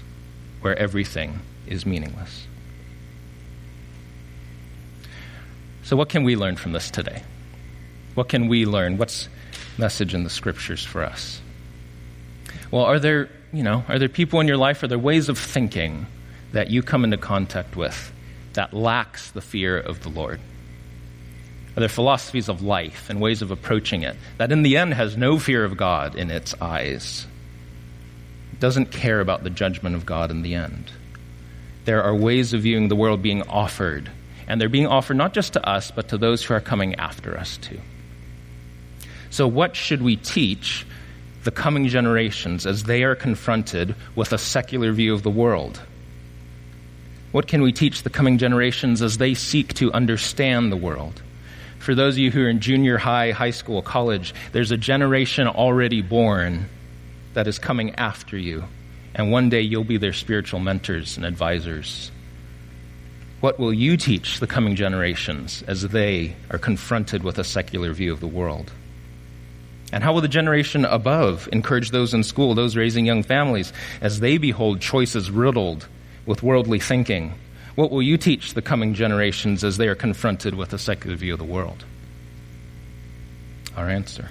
where 0.61 0.77
everything 0.77 1.39
is 1.67 1.85
meaningless. 1.85 2.47
So, 5.83 5.97
what 5.97 6.09
can 6.09 6.23
we 6.23 6.35
learn 6.35 6.55
from 6.55 6.71
this 6.71 6.89
today? 6.89 7.23
What 8.15 8.29
can 8.29 8.47
we 8.47 8.65
learn? 8.65 8.97
What's 8.97 9.27
message 9.77 10.13
in 10.13 10.23
the 10.23 10.29
scriptures 10.29 10.83
for 10.83 11.03
us? 11.03 11.41
Well, 12.71 12.85
are 12.85 12.99
there, 12.99 13.29
you 13.51 13.63
know, 13.63 13.83
are 13.87 13.99
there 13.99 14.09
people 14.09 14.39
in 14.39 14.47
your 14.47 14.57
life, 14.57 14.81
are 14.83 14.87
there 14.87 14.99
ways 14.99 15.29
of 15.29 15.37
thinking 15.37 16.05
that 16.53 16.69
you 16.69 16.81
come 16.83 17.03
into 17.03 17.17
contact 17.17 17.75
with 17.75 18.11
that 18.53 18.73
lacks 18.73 19.31
the 19.31 19.41
fear 19.41 19.77
of 19.77 20.03
the 20.03 20.09
Lord? 20.09 20.39
Are 21.75 21.79
there 21.79 21.89
philosophies 21.89 22.49
of 22.49 22.61
life 22.61 23.09
and 23.09 23.19
ways 23.19 23.41
of 23.41 23.51
approaching 23.51 24.03
it 24.03 24.15
that 24.37 24.51
in 24.51 24.61
the 24.61 24.77
end 24.77 24.93
has 24.93 25.17
no 25.17 25.39
fear 25.39 25.65
of 25.65 25.75
God 25.75 26.15
in 26.15 26.29
its 26.29 26.53
eyes? 26.61 27.25
Doesn't 28.63 28.91
care 28.91 29.19
about 29.19 29.43
the 29.43 29.49
judgment 29.49 29.93
of 29.93 30.05
God 30.05 30.31
in 30.31 30.41
the 30.41 30.55
end. 30.55 30.89
There 31.83 32.01
are 32.01 32.15
ways 32.15 32.53
of 32.53 32.61
viewing 32.61 32.87
the 32.87 32.95
world 32.95 33.21
being 33.21 33.41
offered, 33.41 34.09
and 34.47 34.61
they're 34.61 34.69
being 34.69 34.87
offered 34.87 35.17
not 35.17 35.33
just 35.33 35.51
to 35.51 35.69
us, 35.69 35.91
but 35.91 36.07
to 36.07 36.17
those 36.17 36.41
who 36.45 36.53
are 36.53 36.61
coming 36.61 36.95
after 36.95 37.37
us 37.37 37.57
too. 37.57 37.81
So, 39.31 39.49
what 39.49 39.75
should 39.75 40.01
we 40.01 40.15
teach 40.15 40.87
the 41.43 41.51
coming 41.51 41.89
generations 41.89 42.65
as 42.65 42.85
they 42.85 43.03
are 43.03 43.15
confronted 43.15 43.95
with 44.15 44.31
a 44.31 44.37
secular 44.37 44.93
view 44.93 45.13
of 45.13 45.23
the 45.23 45.29
world? 45.29 45.81
What 47.33 47.47
can 47.47 47.63
we 47.63 47.73
teach 47.73 48.03
the 48.03 48.09
coming 48.09 48.37
generations 48.37 49.01
as 49.01 49.17
they 49.17 49.33
seek 49.33 49.73
to 49.73 49.91
understand 49.91 50.71
the 50.71 50.77
world? 50.77 51.21
For 51.79 51.95
those 51.95 52.13
of 52.13 52.19
you 52.19 52.31
who 52.31 52.45
are 52.45 52.49
in 52.49 52.61
junior 52.61 52.97
high, 52.97 53.31
high 53.31 53.51
school, 53.51 53.81
college, 53.81 54.33
there's 54.53 54.71
a 54.71 54.77
generation 54.77 55.49
already 55.49 56.01
born 56.01 56.69
that 57.33 57.47
is 57.47 57.59
coming 57.59 57.95
after 57.95 58.37
you, 58.37 58.63
and 59.15 59.31
one 59.31 59.49
day 59.49 59.61
you'll 59.61 59.83
be 59.83 59.97
their 59.97 60.13
spiritual 60.13 60.59
mentors 60.59 61.17
and 61.17 61.25
advisors. 61.25 62.11
What 63.41 63.59
will 63.59 63.73
you 63.73 63.97
teach 63.97 64.39
the 64.39 64.47
coming 64.47 64.75
generations 64.75 65.63
as 65.67 65.81
they 65.83 66.35
are 66.49 66.57
confronted 66.57 67.23
with 67.23 67.37
a 67.37 67.43
secular 67.43 67.91
view 67.93 68.13
of 68.13 68.21
the 68.21 68.27
world? 68.27 68.71
And 69.91 70.03
how 70.03 70.13
will 70.13 70.21
the 70.21 70.27
generation 70.27 70.85
above 70.85 71.49
encourage 71.51 71.91
those 71.91 72.13
in 72.13 72.23
school, 72.23 72.55
those 72.55 72.75
raising 72.75 73.05
young 73.05 73.21
families, 73.21 73.73
as 74.01 74.21
they 74.21 74.37
behold 74.37 74.81
choices 74.81 75.29
riddled 75.29 75.87
with 76.25 76.41
worldly 76.41 76.79
thinking? 76.79 77.33
What 77.75 77.91
will 77.91 78.01
you 78.01 78.17
teach 78.17 78.53
the 78.53 78.61
coming 78.61 78.93
generations 78.93 79.63
as 79.63 79.77
they 79.77 79.87
are 79.87 79.95
confronted 79.95 80.55
with 80.55 80.73
a 80.73 80.77
secular 80.77 81.15
view 81.15 81.33
of 81.33 81.39
the 81.39 81.45
world? 81.45 81.85
Our 83.75 83.89
answer. 83.89 84.29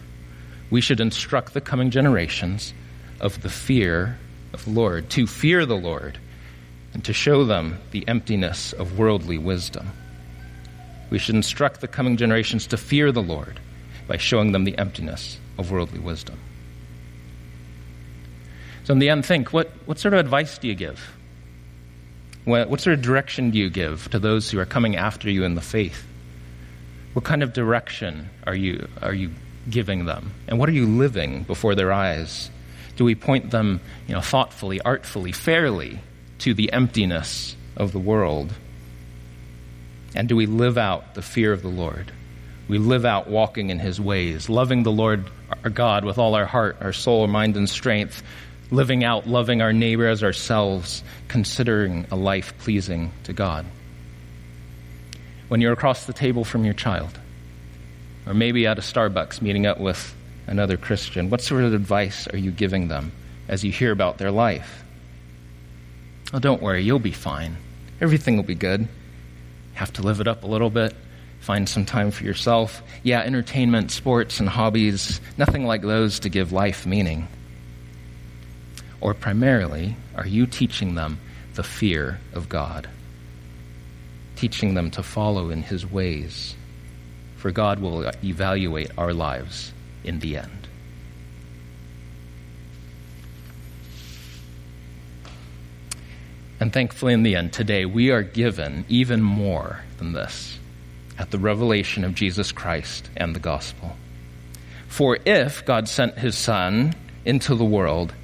We 0.70 0.80
should 0.80 1.00
instruct 1.00 1.52
the 1.52 1.60
coming 1.60 1.90
generations 1.90 2.72
of 3.22 3.40
the 3.42 3.48
fear 3.48 4.18
of 4.52 4.64
the 4.64 4.70
Lord, 4.70 5.08
to 5.10 5.26
fear 5.26 5.64
the 5.64 5.76
Lord, 5.76 6.18
and 6.92 7.04
to 7.04 7.12
show 7.12 7.44
them 7.44 7.78
the 7.90 8.06
emptiness 8.06 8.72
of 8.74 8.98
worldly 8.98 9.38
wisdom. 9.38 9.90
We 11.08 11.18
should 11.18 11.34
instruct 11.34 11.80
the 11.80 11.88
coming 11.88 12.16
generations 12.16 12.66
to 12.68 12.76
fear 12.76 13.12
the 13.12 13.22
Lord 13.22 13.60
by 14.06 14.16
showing 14.16 14.52
them 14.52 14.64
the 14.64 14.76
emptiness 14.76 15.38
of 15.58 15.70
worldly 15.70 16.00
wisdom. 16.00 16.38
So, 18.84 18.92
in 18.92 18.98
the 18.98 19.10
end, 19.10 19.24
think 19.24 19.52
what, 19.52 19.70
what 19.86 19.98
sort 19.98 20.14
of 20.14 20.20
advice 20.20 20.58
do 20.58 20.68
you 20.68 20.74
give? 20.74 21.14
What, 22.44 22.68
what 22.68 22.80
sort 22.80 22.94
of 22.94 23.02
direction 23.02 23.50
do 23.50 23.58
you 23.58 23.70
give 23.70 24.10
to 24.10 24.18
those 24.18 24.50
who 24.50 24.58
are 24.58 24.66
coming 24.66 24.96
after 24.96 25.30
you 25.30 25.44
in 25.44 25.54
the 25.54 25.60
faith? 25.60 26.04
What 27.12 27.24
kind 27.24 27.42
of 27.42 27.52
direction 27.52 28.28
are 28.46 28.54
you, 28.54 28.88
are 29.00 29.14
you 29.14 29.30
giving 29.70 30.06
them? 30.06 30.32
And 30.48 30.58
what 30.58 30.68
are 30.68 30.72
you 30.72 30.86
living 30.86 31.44
before 31.44 31.74
their 31.74 31.92
eyes? 31.92 32.50
Do 32.96 33.04
we 33.04 33.14
point 33.14 33.50
them 33.50 33.80
you 34.06 34.14
know, 34.14 34.20
thoughtfully, 34.20 34.80
artfully, 34.80 35.32
fairly 35.32 35.98
to 36.40 36.54
the 36.54 36.72
emptiness 36.72 37.56
of 37.76 37.92
the 37.92 37.98
world? 37.98 38.52
And 40.14 40.28
do 40.28 40.36
we 40.36 40.46
live 40.46 40.76
out 40.76 41.14
the 41.14 41.22
fear 41.22 41.52
of 41.52 41.62
the 41.62 41.68
Lord? 41.68 42.12
We 42.68 42.78
live 42.78 43.04
out 43.04 43.28
walking 43.28 43.70
in 43.70 43.78
his 43.78 44.00
ways, 44.00 44.48
loving 44.48 44.82
the 44.82 44.92
Lord 44.92 45.24
our 45.64 45.70
God 45.70 46.04
with 46.04 46.18
all 46.18 46.34
our 46.34 46.46
heart, 46.46 46.76
our 46.80 46.92
soul, 46.92 47.26
mind, 47.26 47.56
and 47.56 47.68
strength, 47.68 48.22
living 48.70 49.04
out 49.04 49.26
loving 49.26 49.60
our 49.60 49.72
neighbor 49.72 50.08
as 50.08 50.22
ourselves, 50.22 51.02
considering 51.28 52.06
a 52.10 52.16
life 52.16 52.56
pleasing 52.58 53.12
to 53.24 53.32
God. 53.32 53.66
When 55.48 55.60
you're 55.60 55.72
across 55.72 56.06
the 56.06 56.12
table 56.12 56.44
from 56.44 56.64
your 56.64 56.74
child, 56.74 57.18
or 58.26 58.34
maybe 58.34 58.66
at 58.66 58.78
a 58.78 58.82
Starbucks 58.82 59.42
meeting 59.42 59.66
up 59.66 59.78
with 59.78 60.14
another 60.46 60.76
Christian, 60.76 61.30
what 61.30 61.40
sort 61.40 61.64
of 61.64 61.74
advice 61.74 62.26
are 62.28 62.36
you 62.38 62.50
giving 62.50 62.88
them 62.88 63.12
as 63.48 63.64
you 63.64 63.72
hear 63.72 63.92
about 63.92 64.18
their 64.18 64.30
life? 64.30 64.84
Oh, 66.32 66.38
don't 66.38 66.62
worry, 66.62 66.82
you'll 66.82 66.98
be 66.98 67.12
fine. 67.12 67.56
Everything 68.00 68.36
will 68.36 68.42
be 68.42 68.54
good. 68.54 68.88
Have 69.74 69.92
to 69.94 70.02
live 70.02 70.20
it 70.20 70.28
up 70.28 70.44
a 70.44 70.46
little 70.46 70.70
bit. 70.70 70.94
Find 71.40 71.68
some 71.68 71.84
time 71.84 72.10
for 72.10 72.24
yourself. 72.24 72.82
Yeah, 73.02 73.20
entertainment, 73.20 73.90
sports, 73.90 74.40
and 74.40 74.48
hobbies, 74.48 75.20
nothing 75.36 75.66
like 75.66 75.82
those 75.82 76.20
to 76.20 76.28
give 76.28 76.52
life 76.52 76.86
meaning. 76.86 77.28
Or 79.00 79.14
primarily, 79.14 79.96
are 80.14 80.26
you 80.26 80.46
teaching 80.46 80.94
them 80.94 81.18
the 81.54 81.64
fear 81.64 82.20
of 82.32 82.48
God? 82.48 82.88
Teaching 84.36 84.74
them 84.74 84.90
to 84.92 85.02
follow 85.02 85.50
in 85.50 85.62
His 85.62 85.84
ways? 85.84 86.54
For 87.36 87.50
God 87.50 87.80
will 87.80 88.08
evaluate 88.22 88.90
our 88.96 89.12
lives 89.12 89.72
in 90.04 90.18
the 90.18 90.36
end. 90.36 90.68
And 96.60 96.72
thankfully, 96.72 97.12
in 97.12 97.24
the 97.24 97.34
end, 97.34 97.52
today, 97.52 97.84
we 97.84 98.10
are 98.10 98.22
given 98.22 98.84
even 98.88 99.20
more 99.20 99.80
than 99.98 100.12
this 100.12 100.58
at 101.18 101.30
the 101.30 101.38
revelation 101.38 102.04
of 102.04 102.14
Jesus 102.14 102.52
Christ 102.52 103.10
and 103.16 103.34
the 103.34 103.40
gospel. 103.40 103.96
For 104.86 105.18
if 105.24 105.64
God 105.64 105.88
sent 105.88 106.18
his 106.18 106.36
Son 106.36 106.94
into 107.24 107.54
the 107.54 107.64
world, 107.64 108.14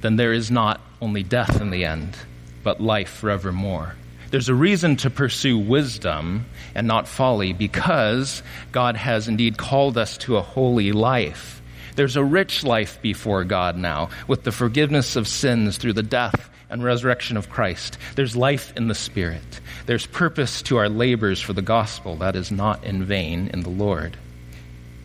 then 0.00 0.16
there 0.16 0.32
is 0.32 0.50
not 0.50 0.80
only 1.00 1.22
death 1.22 1.60
in 1.60 1.70
the 1.70 1.84
end, 1.84 2.16
but 2.62 2.80
life 2.80 3.10
forevermore. 3.10 3.96
There's 4.34 4.48
a 4.48 4.54
reason 4.56 4.96
to 4.96 5.10
pursue 5.10 5.56
wisdom 5.56 6.46
and 6.74 6.88
not 6.88 7.06
folly 7.06 7.52
because 7.52 8.42
God 8.72 8.96
has 8.96 9.28
indeed 9.28 9.56
called 9.56 9.96
us 9.96 10.18
to 10.18 10.36
a 10.36 10.42
holy 10.42 10.90
life. 10.90 11.62
There's 11.94 12.16
a 12.16 12.24
rich 12.24 12.64
life 12.64 13.00
before 13.00 13.44
God 13.44 13.76
now 13.76 14.08
with 14.26 14.42
the 14.42 14.50
forgiveness 14.50 15.14
of 15.14 15.28
sins 15.28 15.76
through 15.76 15.92
the 15.92 16.02
death 16.02 16.50
and 16.68 16.82
resurrection 16.82 17.36
of 17.36 17.48
Christ. 17.48 17.96
There's 18.16 18.34
life 18.34 18.72
in 18.76 18.88
the 18.88 18.94
Spirit. 18.96 19.60
There's 19.86 20.04
purpose 20.04 20.62
to 20.62 20.78
our 20.78 20.88
labors 20.88 21.40
for 21.40 21.52
the 21.52 21.62
gospel 21.62 22.16
that 22.16 22.34
is 22.34 22.50
not 22.50 22.82
in 22.82 23.04
vain 23.04 23.50
in 23.52 23.60
the 23.60 23.70
Lord. 23.70 24.16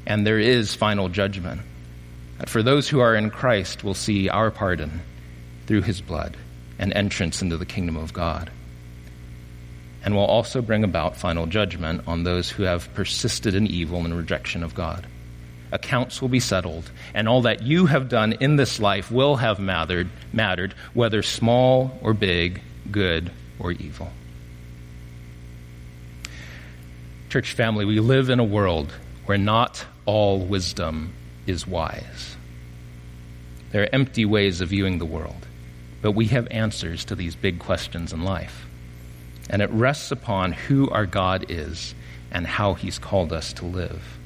And 0.07 0.25
there 0.25 0.39
is 0.39 0.73
final 0.73 1.07
judgment 1.07 1.61
that 2.39 2.49
for 2.49 2.63
those 2.63 2.89
who 2.89 2.99
are 2.99 3.13
in 3.13 3.30
Christ 3.30 3.84
will 3.84 3.93
see 3.93 4.27
our 4.27 4.49
pardon 4.49 5.01
through 5.67 5.84
his 5.84 6.01
blood 6.01 6.36
and 6.80 6.91
entrance 6.93 7.43
into 7.43 7.57
the 7.57 7.67
kingdom 7.67 7.95
of 7.95 8.11
God. 8.11 8.49
And 10.04 10.16
will 10.16 10.26
also 10.26 10.62
bring 10.62 10.84
about 10.84 11.18
final 11.18 11.45
judgment 11.45 12.04
on 12.08 12.24
those 12.24 12.50
who 12.50 12.64
have 12.64 12.93
persisted 12.93 13.54
in 13.54 13.68
evil 13.68 14.06
and 14.06 14.16
rejection 14.16 14.64
of 14.64 14.74
God. 14.74 15.06
Accounts 15.72 16.22
will 16.22 16.30
be 16.30 16.39
settled, 16.39 16.89
and 17.14 17.28
all 17.28 17.41
that 17.43 17.62
you 17.62 17.86
have 17.86 18.10
done 18.10 18.34
in 18.34 18.56
this 18.56 18.80
life 18.80 19.12
will 19.12 19.36
have 19.36 19.60
mattered, 19.60 20.10
mattered 20.34 20.74
whether 20.93 21.22
small 21.22 22.00
or 22.02 22.14
big, 22.14 22.62
good 22.91 23.32
or 23.60 23.74
evil. 23.74 24.10
Church 27.30 27.54
family, 27.54 27.86
we 27.86 28.00
live 28.00 28.30
in 28.30 28.39
a 28.39 28.43
world 28.43 28.91
where 29.26 29.38
not 29.38 29.86
all 30.06 30.39
wisdom 30.39 31.14
is 31.45 31.68
wise. 31.68 32.36
There 33.72 33.84
are 33.84 33.89
empty 33.93 34.26
ways 34.26 34.62
of 34.62 34.70
viewing 34.70 34.97
the 34.97 35.06
world, 35.06 35.45
but 36.02 36.14
we 36.14 36.26
have 36.28 36.47
answers 36.50 37.06
to 37.06 37.16
these 37.16 37.36
big 37.36 37.60
questions 37.60 38.12
in 38.12 38.24
life. 38.24 38.66
And 39.50 39.62
it 39.62 39.70
rests 39.72 40.12
upon 40.12 40.52
who 40.54 40.89
our 40.89 41.06
God 41.06 41.45
is 41.50 41.95
and 42.32 42.45
how 42.45 42.74
He's 42.74 43.00
called 43.00 43.34
us 43.34 43.54
to 43.54 43.66
live. 43.66 44.20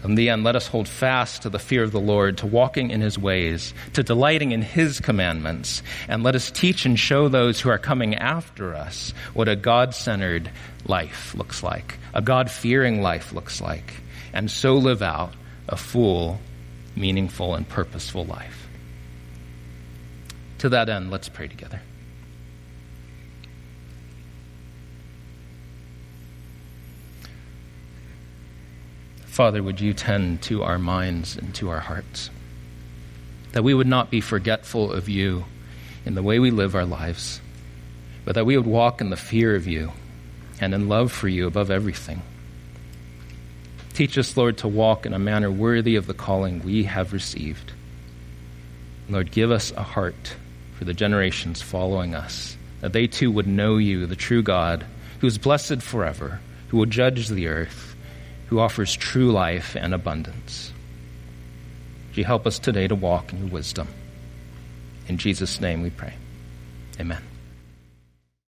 So, 0.00 0.06
in 0.06 0.14
the 0.14 0.30
end, 0.30 0.44
let 0.44 0.56
us 0.56 0.66
hold 0.66 0.88
fast 0.88 1.42
to 1.42 1.50
the 1.50 1.58
fear 1.58 1.82
of 1.82 1.92
the 1.92 2.00
Lord, 2.00 2.38
to 2.38 2.46
walking 2.46 2.90
in 2.90 3.02
His 3.02 3.18
ways, 3.18 3.74
to 3.92 4.02
delighting 4.02 4.52
in 4.52 4.62
His 4.62 4.98
commandments, 4.98 5.82
and 6.08 6.22
let 6.22 6.34
us 6.34 6.50
teach 6.50 6.86
and 6.86 6.98
show 6.98 7.28
those 7.28 7.60
who 7.60 7.68
are 7.68 7.78
coming 7.78 8.14
after 8.14 8.74
us 8.74 9.12
what 9.34 9.48
a 9.48 9.56
God 9.56 9.94
centered 9.94 10.50
life 10.86 11.34
looks 11.34 11.62
like, 11.62 11.98
a 12.14 12.22
God 12.22 12.50
fearing 12.50 13.02
life 13.02 13.34
looks 13.34 13.60
like, 13.60 13.92
and 14.32 14.50
so 14.50 14.76
live 14.76 15.02
out 15.02 15.34
a 15.68 15.76
full, 15.76 16.40
meaningful, 16.96 17.54
and 17.54 17.68
purposeful 17.68 18.24
life. 18.24 18.68
To 20.58 20.70
that 20.70 20.88
end, 20.88 21.10
let's 21.10 21.28
pray 21.28 21.48
together. 21.48 21.80
Father, 29.40 29.62
would 29.62 29.80
you 29.80 29.94
tend 29.94 30.42
to 30.42 30.62
our 30.64 30.78
minds 30.78 31.34
and 31.34 31.54
to 31.54 31.70
our 31.70 31.80
hearts? 31.80 32.28
That 33.52 33.64
we 33.64 33.72
would 33.72 33.86
not 33.86 34.10
be 34.10 34.20
forgetful 34.20 34.92
of 34.92 35.08
you 35.08 35.46
in 36.04 36.14
the 36.14 36.22
way 36.22 36.38
we 36.38 36.50
live 36.50 36.74
our 36.74 36.84
lives, 36.84 37.40
but 38.26 38.34
that 38.34 38.44
we 38.44 38.58
would 38.58 38.66
walk 38.66 39.00
in 39.00 39.08
the 39.08 39.16
fear 39.16 39.56
of 39.56 39.66
you 39.66 39.92
and 40.60 40.74
in 40.74 40.90
love 40.90 41.10
for 41.10 41.26
you 41.26 41.46
above 41.46 41.70
everything. 41.70 42.20
Teach 43.94 44.18
us, 44.18 44.36
Lord, 44.36 44.58
to 44.58 44.68
walk 44.68 45.06
in 45.06 45.14
a 45.14 45.18
manner 45.18 45.50
worthy 45.50 45.96
of 45.96 46.06
the 46.06 46.12
calling 46.12 46.62
we 46.62 46.82
have 46.82 47.14
received. 47.14 47.72
Lord, 49.08 49.30
give 49.30 49.50
us 49.50 49.72
a 49.72 49.82
heart 49.82 50.36
for 50.76 50.84
the 50.84 50.92
generations 50.92 51.62
following 51.62 52.14
us, 52.14 52.58
that 52.82 52.92
they 52.92 53.06
too 53.06 53.30
would 53.30 53.46
know 53.46 53.78
you, 53.78 54.04
the 54.04 54.16
true 54.16 54.42
God, 54.42 54.84
who 55.20 55.26
is 55.26 55.38
blessed 55.38 55.80
forever, 55.80 56.40
who 56.68 56.76
will 56.76 56.84
judge 56.84 57.28
the 57.28 57.46
earth, 57.46 57.89
who 58.50 58.58
offers 58.58 58.96
true 58.96 59.30
life 59.30 59.76
and 59.76 59.94
abundance. 59.94 60.72
Would 62.08 62.16
you 62.18 62.24
help 62.24 62.48
us 62.48 62.58
today 62.58 62.88
to 62.88 62.96
walk 62.96 63.32
in 63.32 63.38
your 63.38 63.48
wisdom? 63.48 63.86
In 65.06 65.18
Jesus' 65.18 65.60
name 65.60 65.82
we 65.82 65.90
pray. 65.90 66.14
Amen. 66.98 67.29